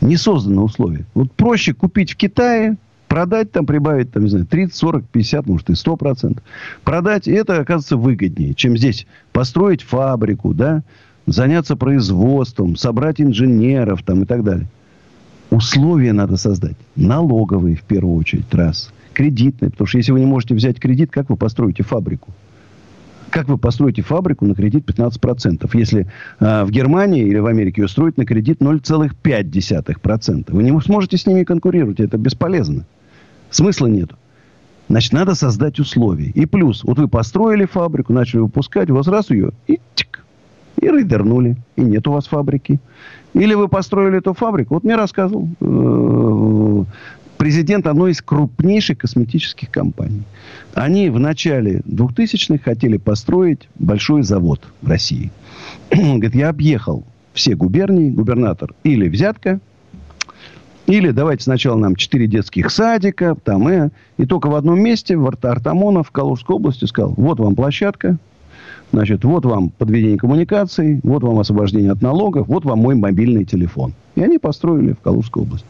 [0.00, 1.04] Не созданы условия.
[1.14, 2.76] Вот проще купить в Китае,
[3.08, 6.42] продать там, прибавить, там, не знаю, 30, 40, 50, может, и 100 процентов.
[6.82, 10.82] Продать, и это оказывается выгоднее, чем здесь построить фабрику, да,
[11.26, 14.66] заняться производством, собрать инженеров там и так далее.
[15.52, 16.76] Условия надо создать.
[16.96, 18.90] Налоговые, в первую очередь, раз.
[19.12, 19.70] Кредитные.
[19.70, 22.30] Потому что если вы не можете взять кредит, как вы построите фабрику?
[23.28, 26.06] Как вы построите фабрику на кредит 15%, если
[26.40, 30.44] э, в Германии или в Америке ее строить на кредит 0,5%?
[30.48, 32.86] Вы не сможете с ними конкурировать, это бесполезно.
[33.50, 34.16] Смысла нету.
[34.88, 36.30] Значит, надо создать условия.
[36.30, 40.24] И плюс, вот вы построили фабрику, начали выпускать, у вас раз ее и тик,
[40.80, 41.56] и рейдернули.
[41.76, 42.80] И нет у вас фабрики.
[43.34, 44.74] Или вы построили эту фабрику.
[44.74, 46.84] Вот мне рассказывал э,
[47.38, 50.22] президент одной из крупнейших косметических компаний.
[50.74, 55.30] Они в начале 2000-х хотели построить большой завод в России.
[55.90, 59.60] Он говорит, я объехал все губернии, губернатор или взятка,
[60.86, 63.88] или давайте сначала нам четыре детских садика, там, и,
[64.18, 68.18] и только в одном месте, в Артамонов, в Калужской области, сказал, вот вам площадка,
[68.92, 73.94] Значит, вот вам подведение коммуникаций, вот вам освобождение от налогов, вот вам мой мобильный телефон.
[74.16, 75.66] И они построили в Калужской области.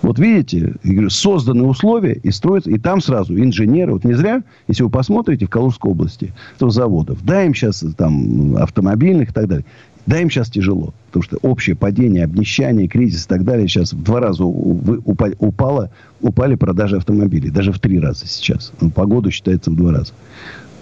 [0.00, 0.74] Вот видите,
[1.08, 3.92] созданы условия и строятся, и там сразу инженеры.
[3.92, 8.56] Вот не зря, если вы посмотрите в Калужской области, то заводов, да, им сейчас там
[8.56, 9.64] автомобильных и так далее,
[10.06, 14.02] да, им сейчас тяжело, потому что общее падение, обнищание, кризис и так далее, сейчас в
[14.02, 18.72] два раза упало, упали продажи автомобилей, даже в три раза сейчас.
[18.80, 20.12] Ну, по году считается в два раза.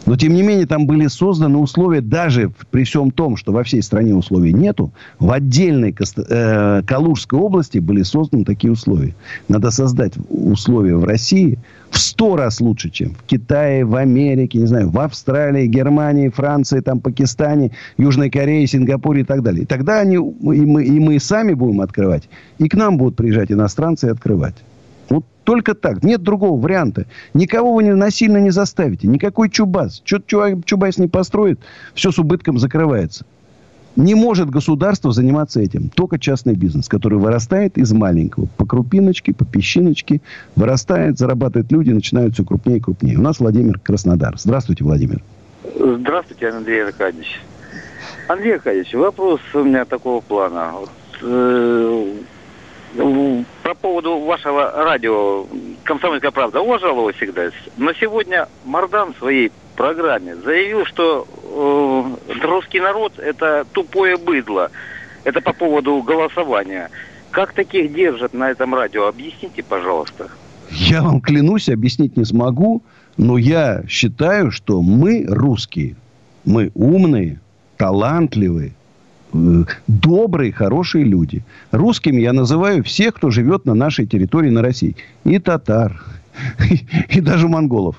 [0.07, 3.83] Но, тем не менее, там были созданы условия, даже при всем том, что во всей
[3.83, 9.15] стране условий нету, в отдельной э, Калужской области были созданы такие условия.
[9.49, 11.59] Надо создать условия в России
[11.91, 16.81] в сто раз лучше, чем в Китае, в Америке, не знаю, в Австралии, Германии, Франции,
[16.81, 19.65] там, Пакистане, Южной Корее, Сингапуре и так далее.
[19.65, 22.29] И тогда они, и мы, и мы сами будем открывать,
[22.59, 24.55] и к нам будут приезжать иностранцы и открывать.
[25.11, 26.03] Вот только так.
[26.03, 27.07] Нет другого варианта.
[27.35, 29.09] Никого вы не, насильно не заставите.
[29.09, 30.01] Никакой Чубас.
[30.05, 30.21] Что
[30.65, 31.61] Чубайс не построит,
[31.95, 33.27] все с убытком закрывается.
[33.97, 35.91] Не может государство заниматься этим.
[35.91, 38.47] Только частный бизнес, который вырастает из маленького.
[38.57, 40.21] По крупиночке, по песчиночке.
[40.55, 43.19] Вырастает, зарабатывают люди, начинают все крупнее и крупнее.
[43.19, 44.39] У нас Владимир Краснодар.
[44.39, 45.23] Здравствуйте, Владимир.
[45.75, 47.41] Здравствуйте, Андрей Аркадьевич.
[48.29, 50.71] Андрей Аркадьевич, вопрос у меня такого плана.
[50.73, 50.91] Вот,
[51.23, 52.13] э,
[53.63, 55.47] По поводу вашего радио
[55.85, 57.51] «Комсомольская правда» уважал его всегда.
[57.77, 64.71] Но сегодня Мардан в своей программе заявил, что э, русский народ– это тупое быдло.
[65.25, 66.91] Это по поводу голосования.
[67.31, 69.07] Как таких держат на этом радио?
[69.07, 70.29] Объясните, пожалуйста.
[70.71, 72.83] Я вам клянусь, объяснить не смогу,
[73.17, 75.97] но я считаю, что мы, русские,
[76.45, 77.41] мы умные,
[77.77, 78.73] талантливые,
[79.33, 81.43] добрые, хорошие люди.
[81.71, 84.97] Русскими я называю всех, кто живет на нашей территории, на России.
[85.25, 86.03] И татар,
[86.71, 86.87] и,
[87.17, 87.97] и даже монголов.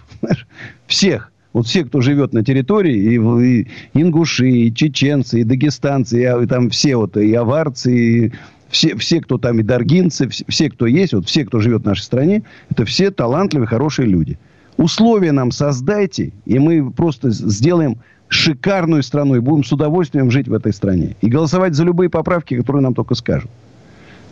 [0.87, 1.31] Всех.
[1.53, 6.47] Вот все, кто живет на территории, и, и ингуши, и чеченцы, и дагестанцы, и, и
[6.47, 8.31] там все вот, и аварцы, и
[8.69, 11.85] все, все, кто там, и даргинцы, все, все, кто есть, вот все, кто живет в
[11.85, 14.39] нашей стране, это все талантливые, хорошие люди.
[14.77, 17.97] Условия нам создайте, и мы просто сделаем
[18.31, 21.17] шикарную страну и будем с удовольствием жить в этой стране.
[21.19, 23.51] И голосовать за любые поправки, которые нам только скажут.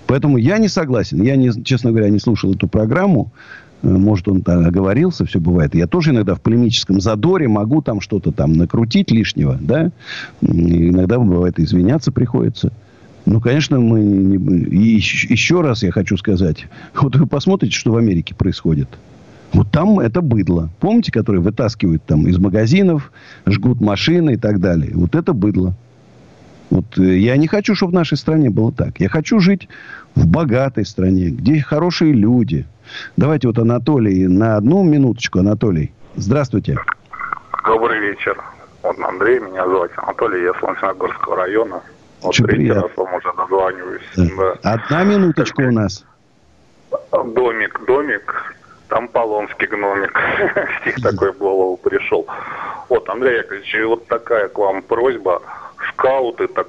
[0.07, 1.21] Поэтому я не согласен.
[1.21, 3.33] Я, не, честно говоря, не слушал эту программу.
[3.83, 5.75] Э, может, он там оговорился, все бывает.
[5.75, 9.91] Я тоже иногда в полемическом задоре могу там что-то там накрутить лишнего, да.
[10.41, 12.71] И иногда бывает извиняться приходится.
[13.25, 14.01] Ну, конечно, мы...
[14.01, 16.67] И еще раз я хочу сказать.
[16.95, 18.87] Вот вы посмотрите, что в Америке происходит.
[19.53, 20.69] Вот там это быдло.
[20.79, 23.11] Помните, которые вытаскивают там из магазинов,
[23.45, 24.91] жгут машины и так далее.
[24.93, 25.73] Вот это быдло.
[26.69, 28.99] Вот э, я не хочу, чтобы в нашей стране было так.
[28.99, 29.67] Я хочу жить
[30.15, 32.67] в богатой стране, где хорошие люди.
[33.17, 35.39] Давайте вот Анатолий на одну минуточку.
[35.39, 36.77] Анатолий, здравствуйте.
[37.65, 38.37] Добрый вечер.
[38.83, 41.81] Вот Андрей, меня зовут Анатолий, я с Ломсногорского района.
[42.21, 42.83] Вот Очень третий приятно.
[42.83, 44.01] раз вам уже дозваниваюсь.
[44.15, 44.55] Да.
[44.63, 44.73] Да.
[44.73, 46.05] Одна минуточка у нас.
[47.11, 48.55] Домик, домик,
[48.89, 50.19] там Полонский гномик.
[50.81, 52.27] Стих такой в голову пришел.
[52.89, 55.41] Вот, Андрей Яковлевич, вот такая к вам просьба.
[55.93, 56.67] Скауты, так,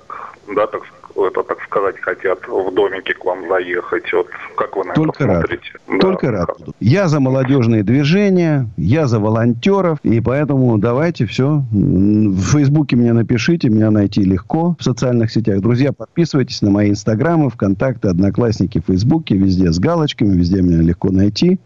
[0.55, 0.83] да, так
[1.17, 4.13] это, так сказать, хотят в домике к вам заехать.
[4.13, 5.73] Вот как вы на Только это смотрите?
[5.73, 5.83] Рад.
[5.89, 5.99] Да.
[5.99, 6.75] Только рад буду.
[6.81, 11.63] Я за молодежные движения, я за волонтеров, и поэтому давайте все.
[11.71, 15.61] В Фейсбуке меня напишите, меня найти легко в социальных сетях.
[15.61, 21.59] Друзья, подписывайтесь на мои инстаграмы, ВКонтакте, Одноклассники, Фейсбуке, везде с галочками, везде меня легко найти.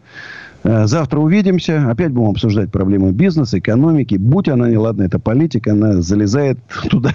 [0.65, 1.89] Э, завтра увидимся.
[1.91, 4.15] Опять будем обсуждать проблемы бизнеса, экономики.
[4.15, 6.57] Будь она неладна, эта политика, она залезает
[6.89, 7.13] туда,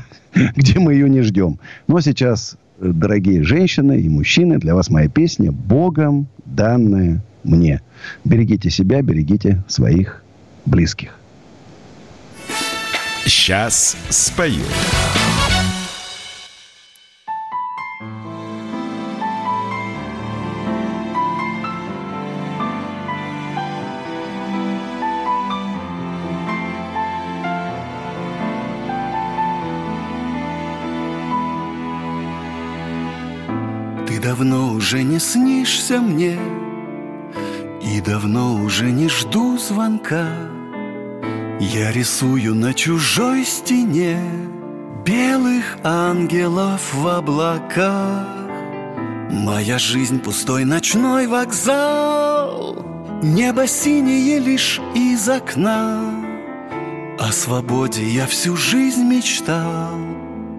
[0.56, 1.58] где мы ее не ждем.
[1.88, 7.80] Но сейчас, э, дорогие женщины и мужчины, для вас моя песня «Богом данная мне».
[8.24, 10.22] Берегите себя, берегите своих
[10.64, 11.18] близких.
[13.26, 14.62] Сейчас спою.
[34.40, 36.38] Давно уже не снишься мне
[37.82, 40.28] И давно уже не жду звонка.
[41.60, 44.18] Я рисую на чужой стене
[45.04, 48.28] Белых ангелов в облаках.
[49.30, 52.82] Моя жизнь пустой ночной вокзал
[53.22, 56.14] Небо синее лишь из окна.
[57.18, 59.98] О свободе я всю жизнь мечтал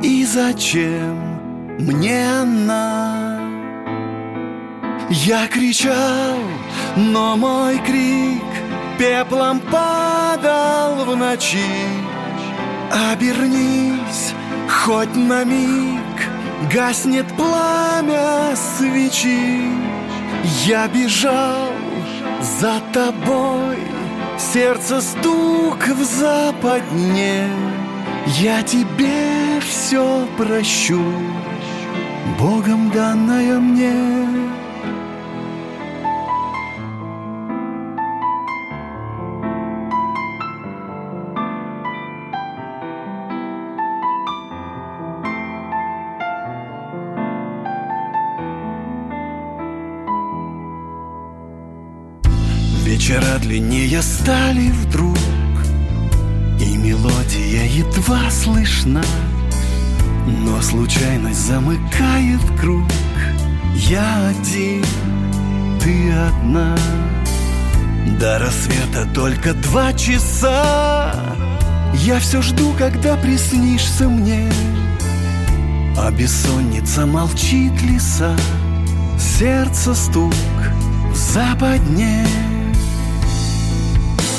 [0.03, 1.17] И зачем
[1.79, 3.20] мне она?
[5.13, 6.37] Я кричал,
[6.95, 8.41] но мой крик
[8.97, 11.59] пеплом падал в ночи.
[13.11, 14.33] Обернись
[14.69, 15.99] хоть на миг,
[16.73, 19.61] гаснет пламя свечи.
[20.65, 21.73] Я бежал
[22.41, 23.79] за тобой,
[24.39, 27.49] сердце стук в западне.
[28.39, 31.03] Я тебе все прощу,
[32.39, 34.60] Богом данное мне.
[53.01, 55.17] Вечера длиннее стали вдруг
[56.59, 59.01] И мелодия едва слышна
[60.27, 62.85] Но случайность замыкает круг.
[63.73, 64.85] Я один,
[65.83, 66.77] ты одна.
[68.19, 71.11] До рассвета только два часа.
[71.95, 74.47] Я все жду, когда приснишься мне.
[75.97, 78.37] А бессонница молчит леса
[79.17, 80.35] Сердце стук
[81.11, 82.27] в западне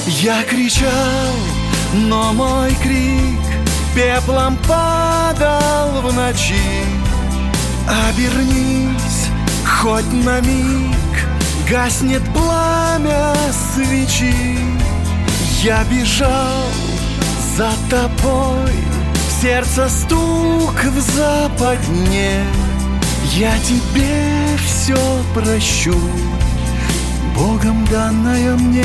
[0.07, 1.35] я кричал,
[1.95, 3.41] но мой крик
[3.95, 6.57] пеплом падал в ночи.
[8.09, 9.29] Обернись
[9.65, 10.97] Хоть на миг
[11.69, 13.35] гаснет пламя
[13.75, 14.59] свечи.
[15.63, 16.65] Я бежал
[17.57, 18.73] за тобой
[19.41, 22.45] Сердце стук в западне.
[23.35, 24.97] Я тебе все
[25.35, 25.99] прощу
[27.35, 28.85] Богом данное мне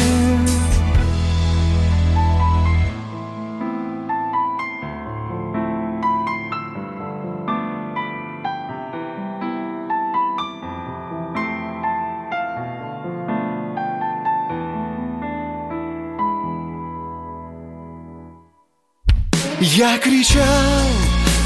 [19.78, 20.90] Я кричал,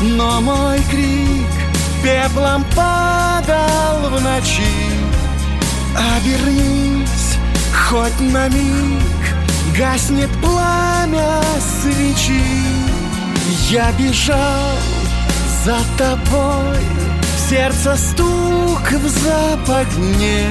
[0.03, 1.51] но мой крик
[2.01, 4.63] пеплом падал в ночи.
[6.15, 7.37] Обернись,
[7.89, 9.35] хоть на миг
[9.77, 11.41] гаснет пламя
[11.81, 12.41] свечи.
[13.69, 14.77] Я бежал
[15.65, 16.79] за тобой,
[17.49, 20.47] сердце стук в западне.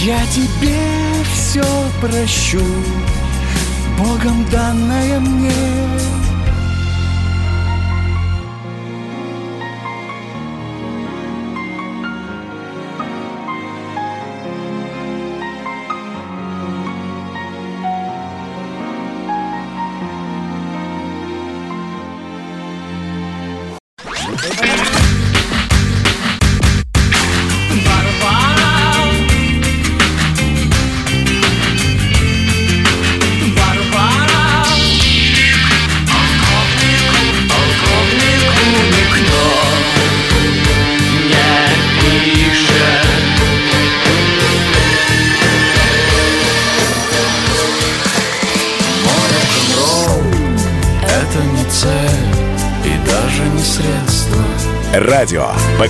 [0.00, 0.82] Я тебе
[1.32, 1.64] все
[2.00, 2.64] прощу,
[3.96, 6.19] Богом данное мне.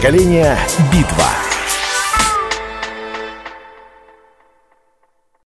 [0.00, 0.89] Битва.